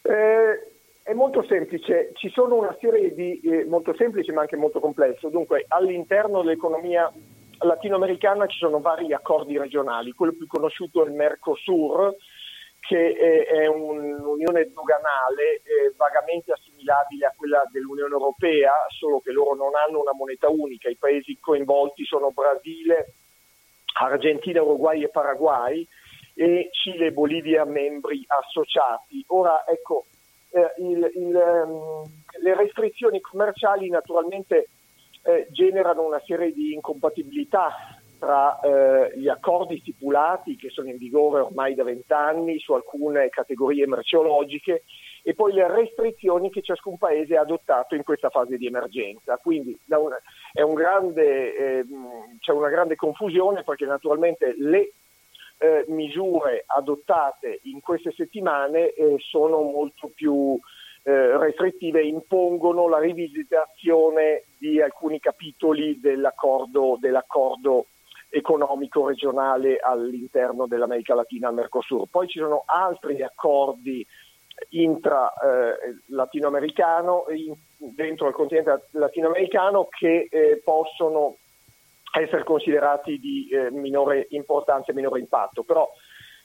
[0.00, 0.68] Eh,
[1.02, 5.28] è molto semplice, ci sono una serie di, eh, molto semplice ma anche molto complesso,
[5.28, 7.12] dunque all'interno dell'economia
[7.58, 12.14] latinoamericana ci sono vari accordi regionali, quello più conosciuto è il Mercosur,
[12.88, 19.72] che è un'unione doganale eh, vagamente assimilabile a quella dell'Unione Europea, solo che loro non
[19.74, 20.88] hanno una moneta unica.
[20.88, 23.12] I paesi coinvolti sono Brasile,
[24.00, 25.86] Argentina, Uruguay e Paraguay
[26.34, 29.22] e Cile e Bolivia membri associati.
[29.26, 30.06] Ora, ecco,
[30.52, 32.04] eh, il, il, um,
[32.40, 34.68] le restrizioni commerciali naturalmente
[35.24, 41.40] eh, generano una serie di incompatibilità tra eh, gli accordi stipulati che sono in vigore
[41.40, 44.82] ormai da vent'anni su alcune categorie merceologiche
[45.22, 49.36] e poi le restrizioni che ciascun paese ha adottato in questa fase di emergenza.
[49.36, 49.78] Quindi
[50.62, 51.84] un grande, eh,
[52.40, 54.92] c'è una grande confusione perché naturalmente le
[55.58, 60.58] eh, misure adottate in queste settimane eh, sono molto più
[61.02, 67.86] eh, restrittive, impongono la rivisitazione di alcuni capitoli dell'accordo, dell'accordo
[68.30, 72.06] economico regionale all'interno dell'America Latina al Mercosur.
[72.10, 74.06] Poi ci sono altri accordi
[74.70, 81.36] intra-latinoamericano, eh, in, dentro al continente latinoamericano che eh, possono
[82.18, 85.88] essere considerati di eh, minore importanza e minore impatto, però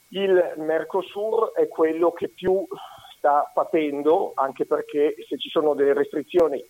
[0.10, 2.66] il Mercosur è quello che più
[3.18, 6.64] sta patendo, anche perché se ci sono delle restrizioni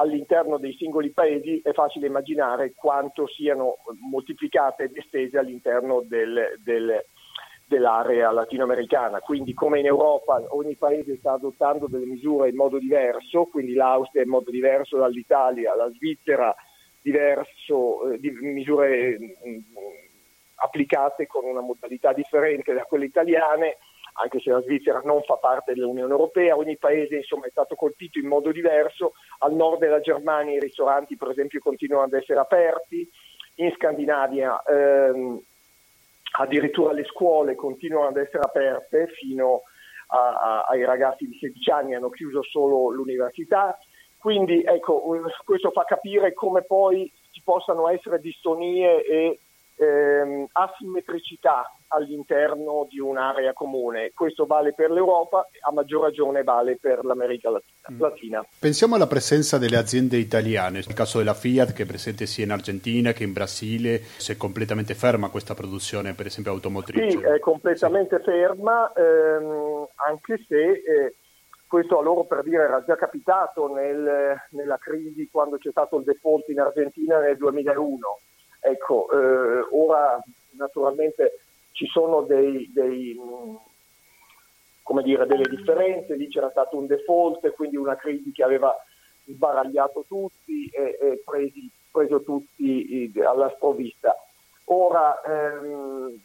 [0.00, 3.76] all'interno dei singoli paesi è facile immaginare quanto siano
[4.10, 7.04] moltiplicate ed estese all'interno del, del,
[7.66, 9.20] dell'area latinoamericana.
[9.20, 14.22] Quindi come in Europa ogni paese sta adottando delle misure in modo diverso, quindi l'Austria
[14.22, 16.54] in modo diverso dall'Italia, la Svizzera
[17.02, 19.58] diverso, eh, di misure mh, mm,
[20.56, 23.76] applicate con una modalità differente da quelle italiane,
[24.22, 28.18] anche se la Svizzera non fa parte dell'Unione Europea, ogni paese insomma, è stato colpito
[28.18, 33.08] in modo diverso, al nord della Germania i ristoranti per esempio continuano ad essere aperti,
[33.56, 35.40] in Scandinavia ehm,
[36.38, 39.62] addirittura le scuole continuano ad essere aperte fino
[40.08, 43.78] a, a, ai ragazzi di 16 anni, hanno chiuso solo l'università,
[44.18, 45.02] quindi ecco,
[45.44, 49.38] questo fa capire come poi ci possano essere distonie e
[49.76, 54.12] ehm, asimmetricità all'interno di un'area comune.
[54.14, 58.00] Questo vale per l'Europa, a maggior ragione vale per l'America mm.
[58.00, 58.44] Latina.
[58.58, 62.52] Pensiamo alla presenza delle aziende italiane, nel caso della Fiat che è presente sia in
[62.52, 67.10] Argentina che in Brasile, se è completamente ferma questa produzione, per esempio automotrice.
[67.10, 68.24] Sì, è completamente sì.
[68.24, 71.14] ferma, ehm, anche se eh,
[71.66, 76.04] questo a loro per dire era già capitato nel, nella crisi quando c'è stato il
[76.04, 77.98] default in Argentina nel 2001.
[78.60, 80.22] Ecco, eh, ora
[80.52, 81.40] naturalmente
[81.80, 83.18] ci sono dei, dei,
[85.02, 88.76] dire, delle differenze, lì c'era stato un default, quindi una crisi che aveva
[89.24, 94.14] sbaragliato tutti e, e presi, preso tutti alla sprovvista.
[94.64, 96.20] Ora, ehm,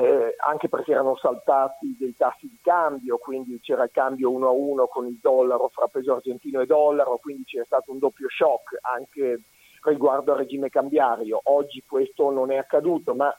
[0.00, 4.50] eh, anche perché erano saltati dei tassi di cambio, quindi c'era il cambio uno a
[4.50, 8.78] uno con il dollaro fra peso argentino e dollaro, quindi c'è stato un doppio shock
[8.80, 9.42] anche
[9.84, 11.40] riguardo al regime cambiario.
[11.44, 13.32] Oggi questo non è accaduto, ma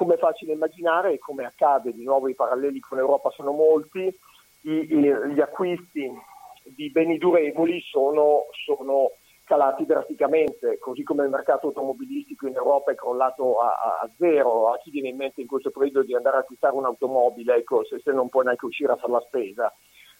[0.00, 4.00] come è facile immaginare e come accade, di nuovo i paralleli con l'Europa sono molti,
[4.62, 6.10] i, i, gli acquisti
[6.64, 9.10] di beni durevoli sono, sono,
[9.44, 14.70] calati drasticamente, così come il mercato automobilistico in Europa è crollato a, a, zero.
[14.70, 17.98] A chi viene in mente in questo periodo di andare a acquistare un'automobile ecco, se,
[17.98, 19.74] se non puoi neanche uscire a fare la spesa?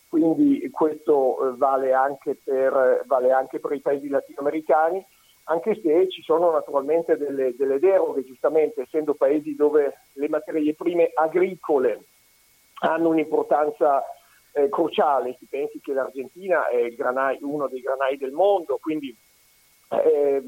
[0.08, 5.06] Quindi questo eh, vale anche per, vale anche per i paesi latinoamericani
[5.50, 11.10] anche se ci sono naturalmente delle, delle deroghe, giustamente essendo paesi dove le materie prime
[11.12, 12.04] agricole
[12.82, 14.02] hanno un'importanza
[14.52, 19.14] eh, cruciale, si pensi che l'Argentina è granai, uno dei granai del mondo, quindi
[19.88, 20.42] eh,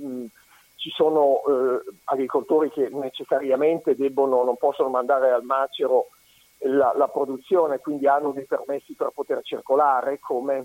[0.77, 6.11] ci sono eh, agricoltori che necessariamente debbono, non possono mandare al macero
[6.59, 10.65] la, la, produzione, quindi hanno dei permessi per poter circolare, come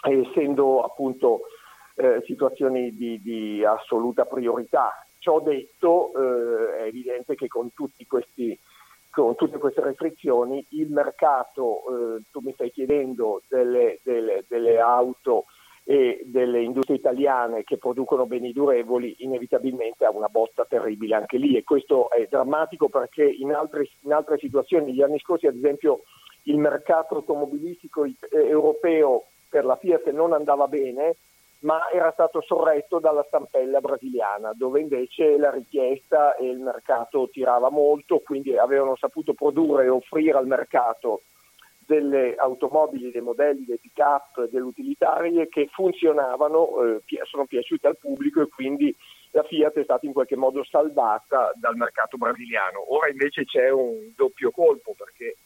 [0.00, 1.42] essendo appunto
[1.98, 5.04] eh, situazioni di, di, assoluta priorità.
[5.18, 7.70] Ciò detto, eh, è evidente che con,
[8.06, 8.56] questi,
[9.10, 11.82] con, tutte queste restrizioni il mercato,
[12.18, 15.46] eh, tu mi stai chiedendo, delle, delle, delle auto
[15.82, 21.56] e delle industrie italiane che producono beni durevoli inevitabilmente ha una botta terribile anche lì
[21.56, 26.02] e questo è drammatico perché in altre, in altre situazioni, gli anni scorsi ad esempio
[26.42, 31.16] il mercato automobilistico europeo per la Fiat non andava bene,
[31.60, 37.68] ma era stato sorretto dalla stampella brasiliana, dove invece la richiesta e il mercato tirava
[37.70, 41.22] molto, quindi avevano saputo produrre e offrire al mercato
[41.88, 48.42] delle automobili, dei modelli, dei pick-up, delle utilitarie che funzionavano, eh, sono piaciute al pubblico
[48.42, 48.94] e quindi
[49.30, 52.94] la Fiat è stata in qualche modo salvata dal mercato brasiliano.
[52.94, 55.36] Ora invece c'è un doppio colpo perché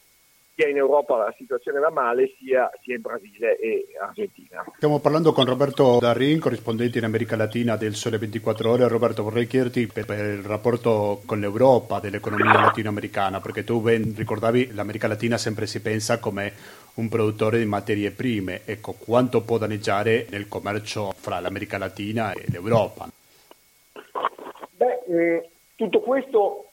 [0.55, 4.63] sia in Europa la situazione va male, sia, sia in Brasile e Argentina.
[4.75, 8.87] Stiamo parlando con Roberto Darin, corrispondente in America Latina del Sole 24 Ore.
[8.87, 14.73] Roberto, vorrei chiederti per, per il rapporto con l'Europa dell'economia latinoamericana, perché tu ben ricordavi
[14.73, 16.53] l'America Latina sempre si pensa come
[16.95, 18.61] un produttore di materie prime.
[18.65, 23.09] Ecco, quanto può danneggiare nel commercio fra l'America Latina e l'Europa?
[24.75, 26.72] Beh, eh, tutto questo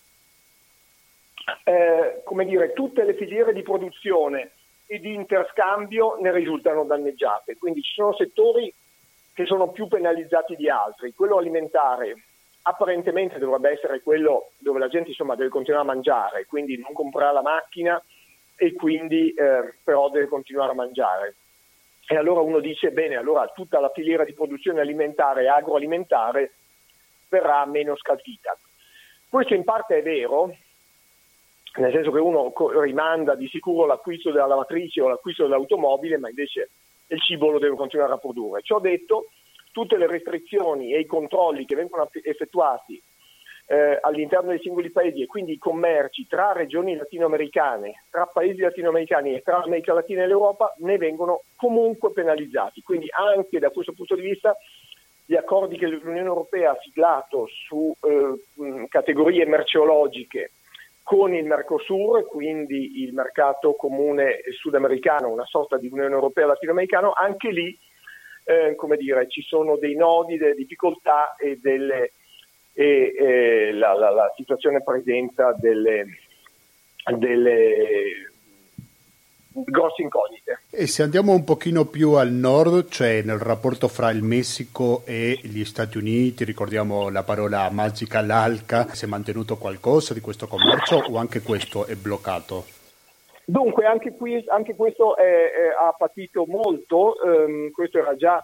[1.65, 4.53] eh, come dire, tutte le filiere di produzione
[4.87, 8.73] e di interscambio ne risultano danneggiate, quindi ci sono settori
[9.33, 11.15] che sono più penalizzati di altri.
[11.15, 12.15] Quello alimentare
[12.63, 17.33] apparentemente dovrebbe essere quello dove la gente insomma, deve continuare a mangiare, quindi non comprare
[17.33, 18.03] la macchina
[18.57, 21.37] e quindi eh, però deve continuare a mangiare.
[22.07, 26.53] E allora uno dice, bene, allora tutta la filiera di produzione alimentare e agroalimentare
[27.29, 28.59] verrà meno scalfita.
[29.29, 30.53] Questo in parte è vero,
[31.77, 36.71] nel senso che uno rimanda di sicuro l'acquisto della lavatrice o l'acquisto dell'automobile, ma invece
[37.07, 38.63] il cibo lo deve continuare a produrre.
[38.63, 39.29] Ciò detto,
[39.73, 43.01] tutte le restrizioni e i controlli che vengono effettuati
[43.67, 49.37] eh, all'interno dei singoli paesi e quindi i commerci tra regioni latinoamericane, tra paesi latinoamericani
[49.37, 52.83] e tra America Latina e l'Europa ne vengono comunque penalizzati.
[52.83, 54.57] Quindi anche da questo punto di vista
[55.25, 60.51] gli accordi che l'Unione Europea ha siglato su eh, categorie merceologiche
[61.11, 67.51] con il Mercosur, quindi il mercato comune sudamericano, una sorta di Unione Europea latinoamericano, anche
[67.51, 67.77] lì
[68.45, 72.13] eh, come dire, ci sono dei nodi, delle difficoltà e, delle,
[72.73, 76.05] e eh, la, la, la, situazione presenta delle,
[77.17, 78.30] delle
[79.53, 80.61] grosse incognite.
[80.71, 85.39] E se andiamo un pochino più al nord, cioè nel rapporto fra il Messico e
[85.43, 90.97] gli Stati Uniti, ricordiamo la parola magica l'ALCA, si è mantenuto qualcosa di questo commercio
[90.97, 92.65] o anche questo è bloccato?
[93.45, 98.41] Dunque, anche, qui, anche questo è, è, ha patito molto, um, questo era già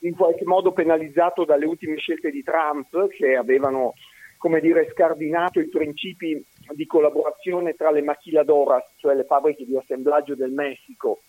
[0.00, 3.94] in qualche modo penalizzato dalle ultime scelte di Trump che avevano
[4.40, 6.42] come dire, scardinato i principi
[6.72, 11.20] di collaborazione tra le maquiladoras, cioè le fabbriche di assemblaggio del Messico,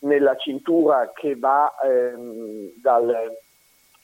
[0.00, 3.36] nella cintura che, va, ehm, dal,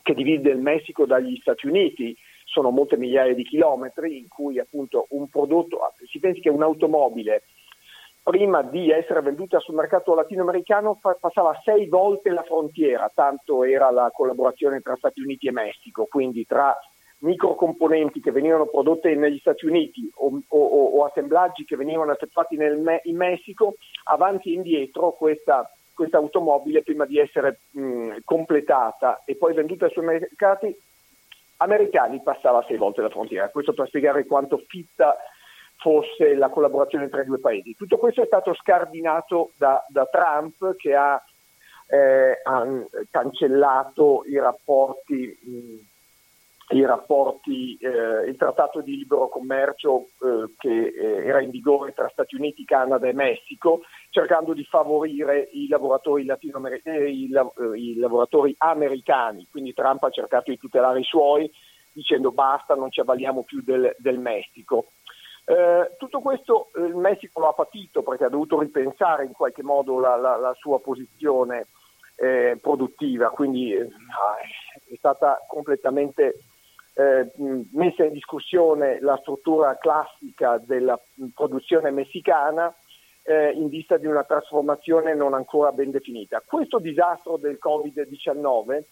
[0.02, 5.06] che divide il Messico dagli Stati Uniti, sono molte migliaia di chilometri in cui appunto
[5.10, 7.42] un prodotto, si pensi che un'automobile
[8.22, 14.10] prima di essere venduta sul mercato latinoamericano passava sei volte la frontiera, tanto era la
[14.12, 16.76] collaborazione tra Stati Uniti e Messico, quindi tra
[17.22, 23.00] microcomponenti che venivano prodotte negli Stati Uniti o, o, o assemblaggi che venivano effettuati nel,
[23.04, 29.54] in Messico, avanti e indietro questa, questa automobile prima di essere mh, completata e poi
[29.54, 30.76] venduta sui mercati
[31.58, 33.48] americani passava sei volte la frontiera.
[33.48, 35.16] Questo per spiegare quanto fitta
[35.76, 37.76] fosse la collaborazione tra i due paesi.
[37.76, 41.22] Tutto questo è stato scardinato da, da Trump che ha,
[41.86, 42.66] eh, ha,
[43.10, 45.91] cancellato i rapporti mh,
[46.72, 52.08] i rapporti, eh, il trattato di libero commercio eh, che eh, era in vigore tra
[52.08, 58.54] Stati Uniti, Canada e Messico, cercando di favorire i lavoratori, eh, i, eh, i lavoratori
[58.58, 59.46] americani.
[59.50, 61.50] Quindi Trump ha cercato di tutelare i suoi
[61.92, 64.86] dicendo basta, non ci avvaliamo più del, del Messico.
[65.44, 69.98] Eh, tutto questo il Messico lo ha patito perché ha dovuto ripensare in qualche modo
[69.98, 71.66] la, la, la sua posizione
[72.60, 73.88] produttiva, quindi è
[74.96, 76.36] stata completamente
[76.94, 77.30] eh,
[77.72, 80.98] messa in discussione la struttura classica della
[81.34, 82.74] produzione messicana
[83.22, 86.42] eh, in vista di una trasformazione non ancora ben definita.
[86.44, 88.82] Questo disastro del Covid-19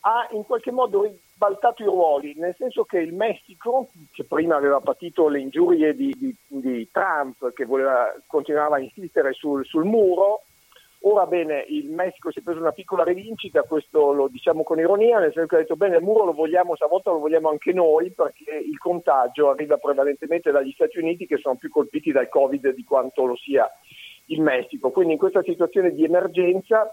[0.00, 4.80] ha in qualche modo ribaltato i ruoli, nel senso che il Messico, che prima aveva
[4.80, 10.42] patito le ingiurie di, di, di Trump, che voleva, continuava a insistere sul, sul muro,
[11.00, 15.18] Ora bene, il Messico si è preso una piccola rivincita, questo lo diciamo con ironia,
[15.18, 18.10] nel senso che ha detto bene, il muro lo vogliamo, stavolta lo vogliamo anche noi,
[18.10, 22.82] perché il contagio arriva prevalentemente dagli Stati Uniti che sono più colpiti dal Covid di
[22.82, 23.70] quanto lo sia
[24.26, 24.90] il Messico.
[24.90, 26.90] Quindi in questa situazione di emergenza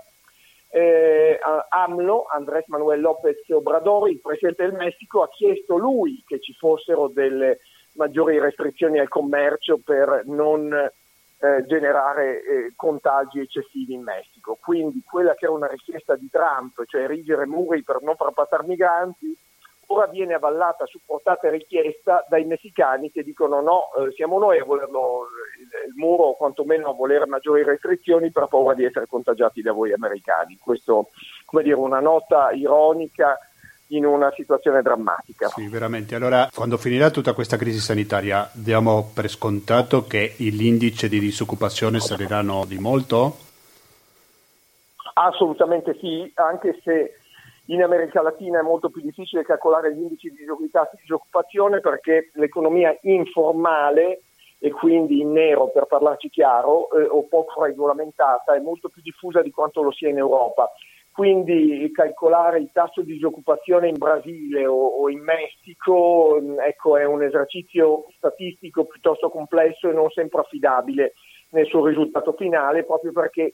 [0.70, 1.40] eh,
[1.70, 7.08] AMLO, Andrés Manuel López Obrador, il presidente del Messico, ha chiesto lui che ci fossero
[7.08, 7.60] delle
[7.96, 10.72] maggiori restrizioni al commercio per non
[11.44, 14.58] eh, generare eh, contagi eccessivi in Messico.
[14.62, 18.64] Quindi quella che era una richiesta di Trump, cioè erigere muri per non far passare
[18.66, 19.38] migranti,
[19.88, 24.64] ora viene avvallata, supportata e richiesta dai messicani che dicono no, eh, siamo noi a
[24.64, 25.28] volerlo
[25.60, 29.74] il, il, muro o quantomeno a volere maggiori restrizioni per paura di essere contagiati da
[29.74, 30.58] voi americani.
[30.58, 31.10] Questo,
[31.44, 33.38] come dire, una nota ironica
[33.96, 35.48] in una situazione drammatica.
[35.48, 36.16] Sì, veramente.
[36.16, 42.66] Allora, quando finirà tutta questa crisi sanitaria, diamo per scontato che l'indice di disoccupazione saliranno
[42.66, 43.38] di molto?
[45.14, 47.18] Assolutamente sì, anche se
[47.68, 50.46] in America Latina è molto più difficile calcolare gli indici di
[51.00, 54.22] disoccupazione perché l'economia informale
[54.60, 59.42] e quindi in nero per parlarci chiaro eh, o poco regolamentata è molto più diffusa
[59.42, 60.72] di quanto lo sia in Europa.
[61.14, 67.22] Quindi calcolare il tasso di disoccupazione in Brasile o, o in Messico ecco, è un
[67.22, 71.14] esercizio statistico piuttosto complesso e non sempre affidabile
[71.50, 73.54] nel suo risultato finale proprio perché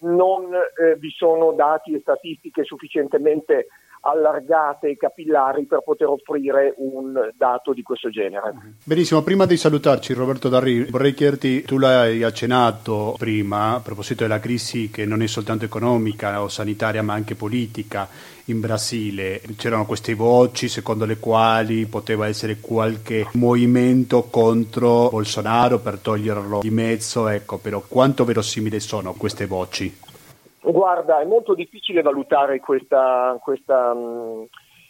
[0.00, 3.68] non eh, vi sono dati e statistiche sufficientemente
[4.00, 8.54] allargate e capillari per poter offrire un dato di questo genere.
[8.82, 14.40] Benissimo, prima di salutarci Roberto Darri, vorrei chiederti, tu l'hai accennato prima a proposito della
[14.40, 18.08] crisi che non è soltanto economica o sanitaria ma anche politica
[18.46, 19.40] in Brasile.
[19.56, 26.70] C'erano queste voci secondo le quali poteva essere qualche movimento contro Bolsonaro per toglierlo di
[26.70, 30.08] mezzo, ecco, però quanto verosimili sono queste voci?
[30.62, 34.46] Guarda, è molto difficile valutare questa, questa mh,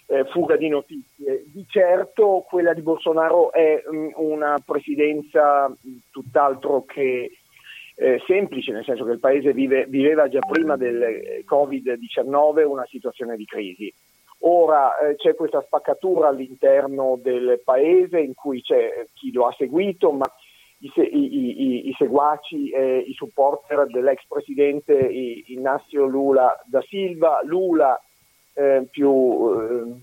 [0.06, 1.44] eh, fuga di notizie.
[1.46, 5.72] Di certo quella di Bolsonaro è mh, una presidenza
[6.10, 7.30] tutt'altro che
[7.94, 13.36] eh, semplice, nel senso che il Paese vive, viveva già prima del Covid-19 una situazione
[13.36, 13.92] di crisi.
[14.42, 20.10] Ora eh, c'è questa spaccatura all'interno del Paese in cui c'è chi lo ha seguito,
[20.12, 20.24] ma
[20.80, 28.00] i, i, i, seguaci e i supporter dell'ex presidente Ignazio Lula da Silva, Lula
[28.54, 29.94] eh, più eh,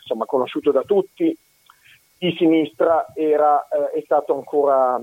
[0.00, 1.36] insomma, conosciuto da tutti,
[2.18, 4.98] di sinistra era, eh, è stato ancora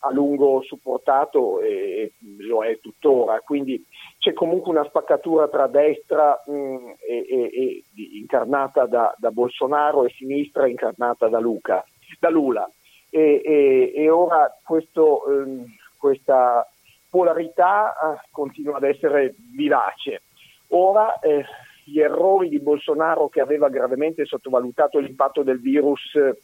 [0.00, 3.84] a lungo supportato e lo è tuttora, quindi
[4.18, 7.84] c'è comunque una spaccatura tra destra mh, e, e, e,
[8.20, 11.84] incarnata da, da Bolsonaro e sinistra incarnata da, Luca,
[12.20, 12.68] da Lula
[13.10, 15.64] e, e, e ora questo, ehm,
[15.96, 16.66] questa
[17.08, 20.22] polarità eh, continua ad essere vivace.
[20.68, 21.44] Ora eh,
[21.84, 26.38] gli errori di Bolsonaro che aveva gravemente sottovalutato l'impatto del virus eh,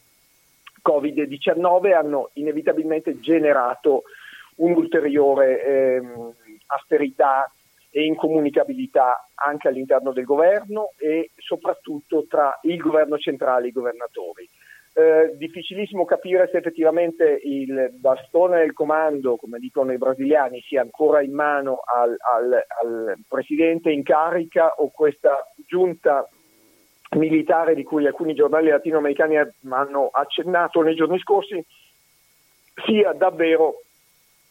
[0.87, 4.05] Covid-19 hanno inevitabilmente generato
[4.57, 6.33] un'ulteriore ehm,
[6.67, 7.51] austerità
[7.91, 14.49] e incomunicabilità anche all'interno del governo e soprattutto tra il governo centrale e i governatori
[14.97, 21.21] eh, difficilissimo capire se effettivamente il bastone del comando, come dicono i brasiliani, sia ancora
[21.21, 26.29] in mano al, al, al presidente in carica o questa giunta
[27.17, 29.37] militare di cui alcuni giornali latinoamericani
[29.69, 31.65] hanno accennato nei giorni scorsi
[32.85, 33.81] sia davvero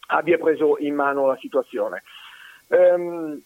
[0.08, 2.02] abbia preso in mano la situazione.
[2.68, 3.40] Um,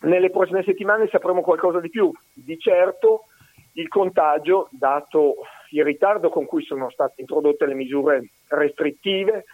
[0.00, 2.10] nelle prossime settimane sapremo qualcosa di più.
[2.32, 3.24] Di certo
[3.72, 5.36] il contagio, dato
[5.70, 9.44] il ritardo con cui sono state introdotte le misure restrittive.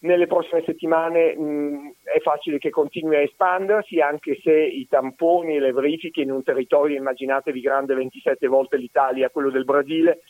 [0.00, 5.60] Nelle prossime settimane mh, è facile che continui a espandersi, anche se i tamponi e
[5.60, 10.20] le verifiche in un territorio, immaginatevi grande 27 volte l'Italia, quello del Brasile,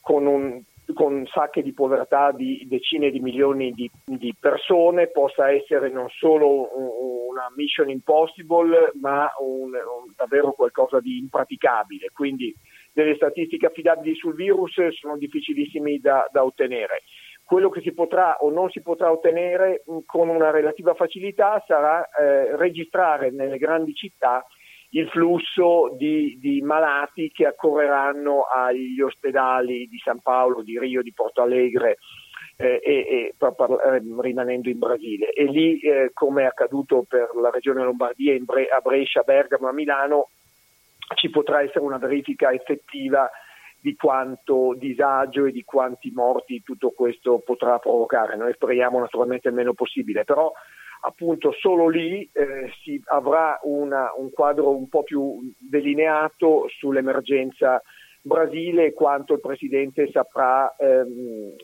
[0.00, 0.60] con, un,
[0.92, 6.68] con sacche di povertà di decine di milioni di, di persone, possa essere non solo
[7.34, 12.08] una mission impossible, ma un, un, davvero qualcosa di impraticabile.
[12.12, 12.54] Quindi
[12.94, 17.02] delle statistiche affidabili sul virus sono difficilissimi da, da ottenere.
[17.44, 22.56] Quello che si potrà o non si potrà ottenere con una relativa facilità sarà eh,
[22.56, 24.42] registrare nelle grandi città
[24.90, 31.12] il flusso di, di, malati che accorreranno agli ospedali di San Paolo, di Rio, di
[31.12, 31.98] Porto Alegre
[32.56, 35.32] eh, e, e per, eh, rimanendo in Brasile.
[35.32, 39.72] E lì, eh, come è accaduto per la regione Lombardia, Bre- a Brescia, Bergamo, a
[39.72, 40.28] Milano,
[41.14, 43.30] ci potrà essere una verifica effettiva
[43.80, 48.36] di quanto disagio e di quanti morti tutto questo potrà provocare.
[48.36, 50.50] Noi speriamo naturalmente il meno possibile, però
[51.02, 57.82] appunto solo lì eh, si avrà una, un quadro un po' più delineato sull'emergenza
[58.22, 61.54] Brasile e quanto il Presidente saprà, ehm,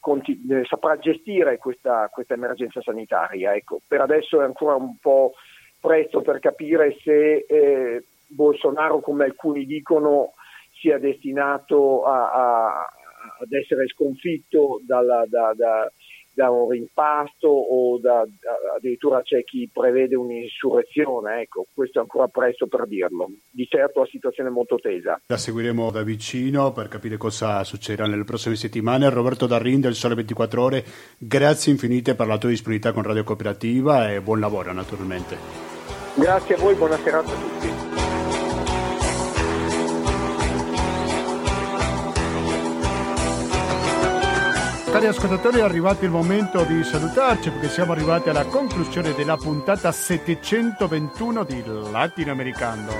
[0.00, 3.54] conti- saprà gestire questa, questa, emergenza sanitaria.
[3.54, 5.32] Ecco, per adesso è ancora un po'
[5.78, 10.34] presto per capire se eh, Bolsonaro, come alcuni dicono,
[10.80, 12.86] sia destinato a, a,
[13.40, 15.90] ad essere sconfitto dalla, da, da,
[16.32, 18.24] da, un rimpasto o da,
[18.76, 21.40] addirittura c'è chi prevede un'insurrezione.
[21.42, 23.30] Ecco, questo è ancora presto per dirlo.
[23.50, 25.20] Di certo la situazione è molto tesa.
[25.26, 29.10] La seguiremo da vicino per capire cosa succederà nelle prossime settimane.
[29.10, 30.84] Roberto Darrin del Sole 24 Ore,
[31.18, 35.36] grazie infinite per la tua disponibilità con Radio Cooperativa e buon lavoro naturalmente.
[36.14, 37.77] Grazie a voi, buona serata a tutti.
[44.90, 49.92] Cari ascoltatori, è arrivato il momento di salutarci perché siamo arrivati alla conclusione della puntata
[49.92, 52.92] 721 di Latinoamericano.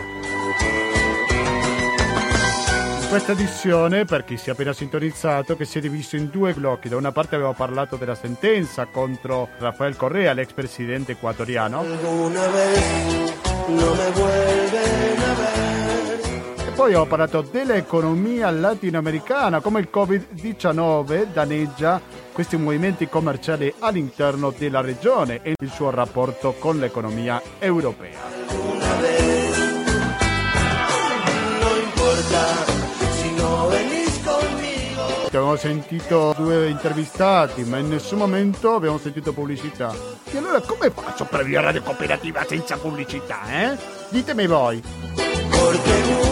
[3.00, 6.52] In questa edizione, per chi si è appena sintonizzato, che si è diviso in due
[6.52, 6.90] blocchi.
[6.90, 11.86] Da una parte abbiamo parlato della sentenza contro Rafael Correa, l'ex presidente ecuatoriano.
[16.78, 22.00] Poi ho parlato dell'economia latinoamericana, come il Covid-19 danneggia
[22.30, 28.20] questi movimenti commerciali all'interno della regione e il suo rapporto con l'economia europea.
[35.26, 39.92] Abbiamo sentito due intervistati, ma in nessun momento abbiamo sentito pubblicità.
[40.30, 43.76] E allora come faccio per via Radio Cooperativa senza pubblicità, eh?
[44.10, 44.80] Ditemi voi.
[45.50, 46.27] No,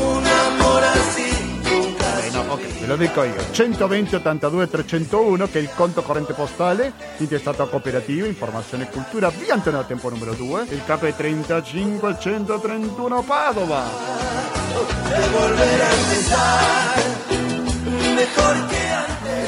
[2.57, 3.35] ok, ve lo dico io.
[3.51, 9.55] 120 82 301 che è il conto corrente postale intestato cooperativa, informazione e cultura, via
[9.55, 13.85] Antonio Tempo numero 2, il capo è 35 131 Padova.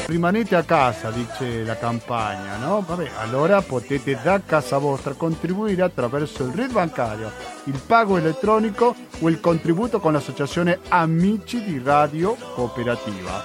[0.09, 2.83] Rimanete a casa, dice la campagna, no?
[2.85, 7.31] Vabbè, allora potete da casa vostra contribuire attraverso il RID bancario,
[7.65, 13.43] il pago elettronico o il contributo con l'associazione Amici di Radio Cooperativa.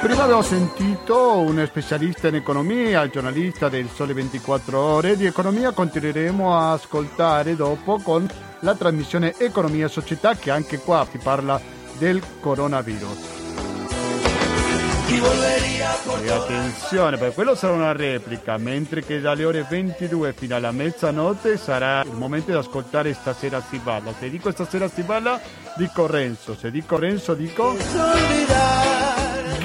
[0.00, 5.16] Prima abbiamo sentito un specialista in economia, il giornalista del Sole 24 Ore.
[5.16, 8.28] Di economia continueremo a ascoltare dopo con
[8.60, 11.60] la trasmissione Economia e Società che anche qua si parla
[11.98, 13.34] del coronavirus.
[15.08, 21.56] E attenzione, perché quello sarà una replica, mentre che dalle ore 22 fino alla mezzanotte
[21.56, 24.12] sarà il momento di ascoltare Stasera si balla.
[24.18, 25.40] Se dico Stasera si balla,
[25.76, 26.56] dico Renzo.
[26.56, 27.76] Se dico Renzo, dico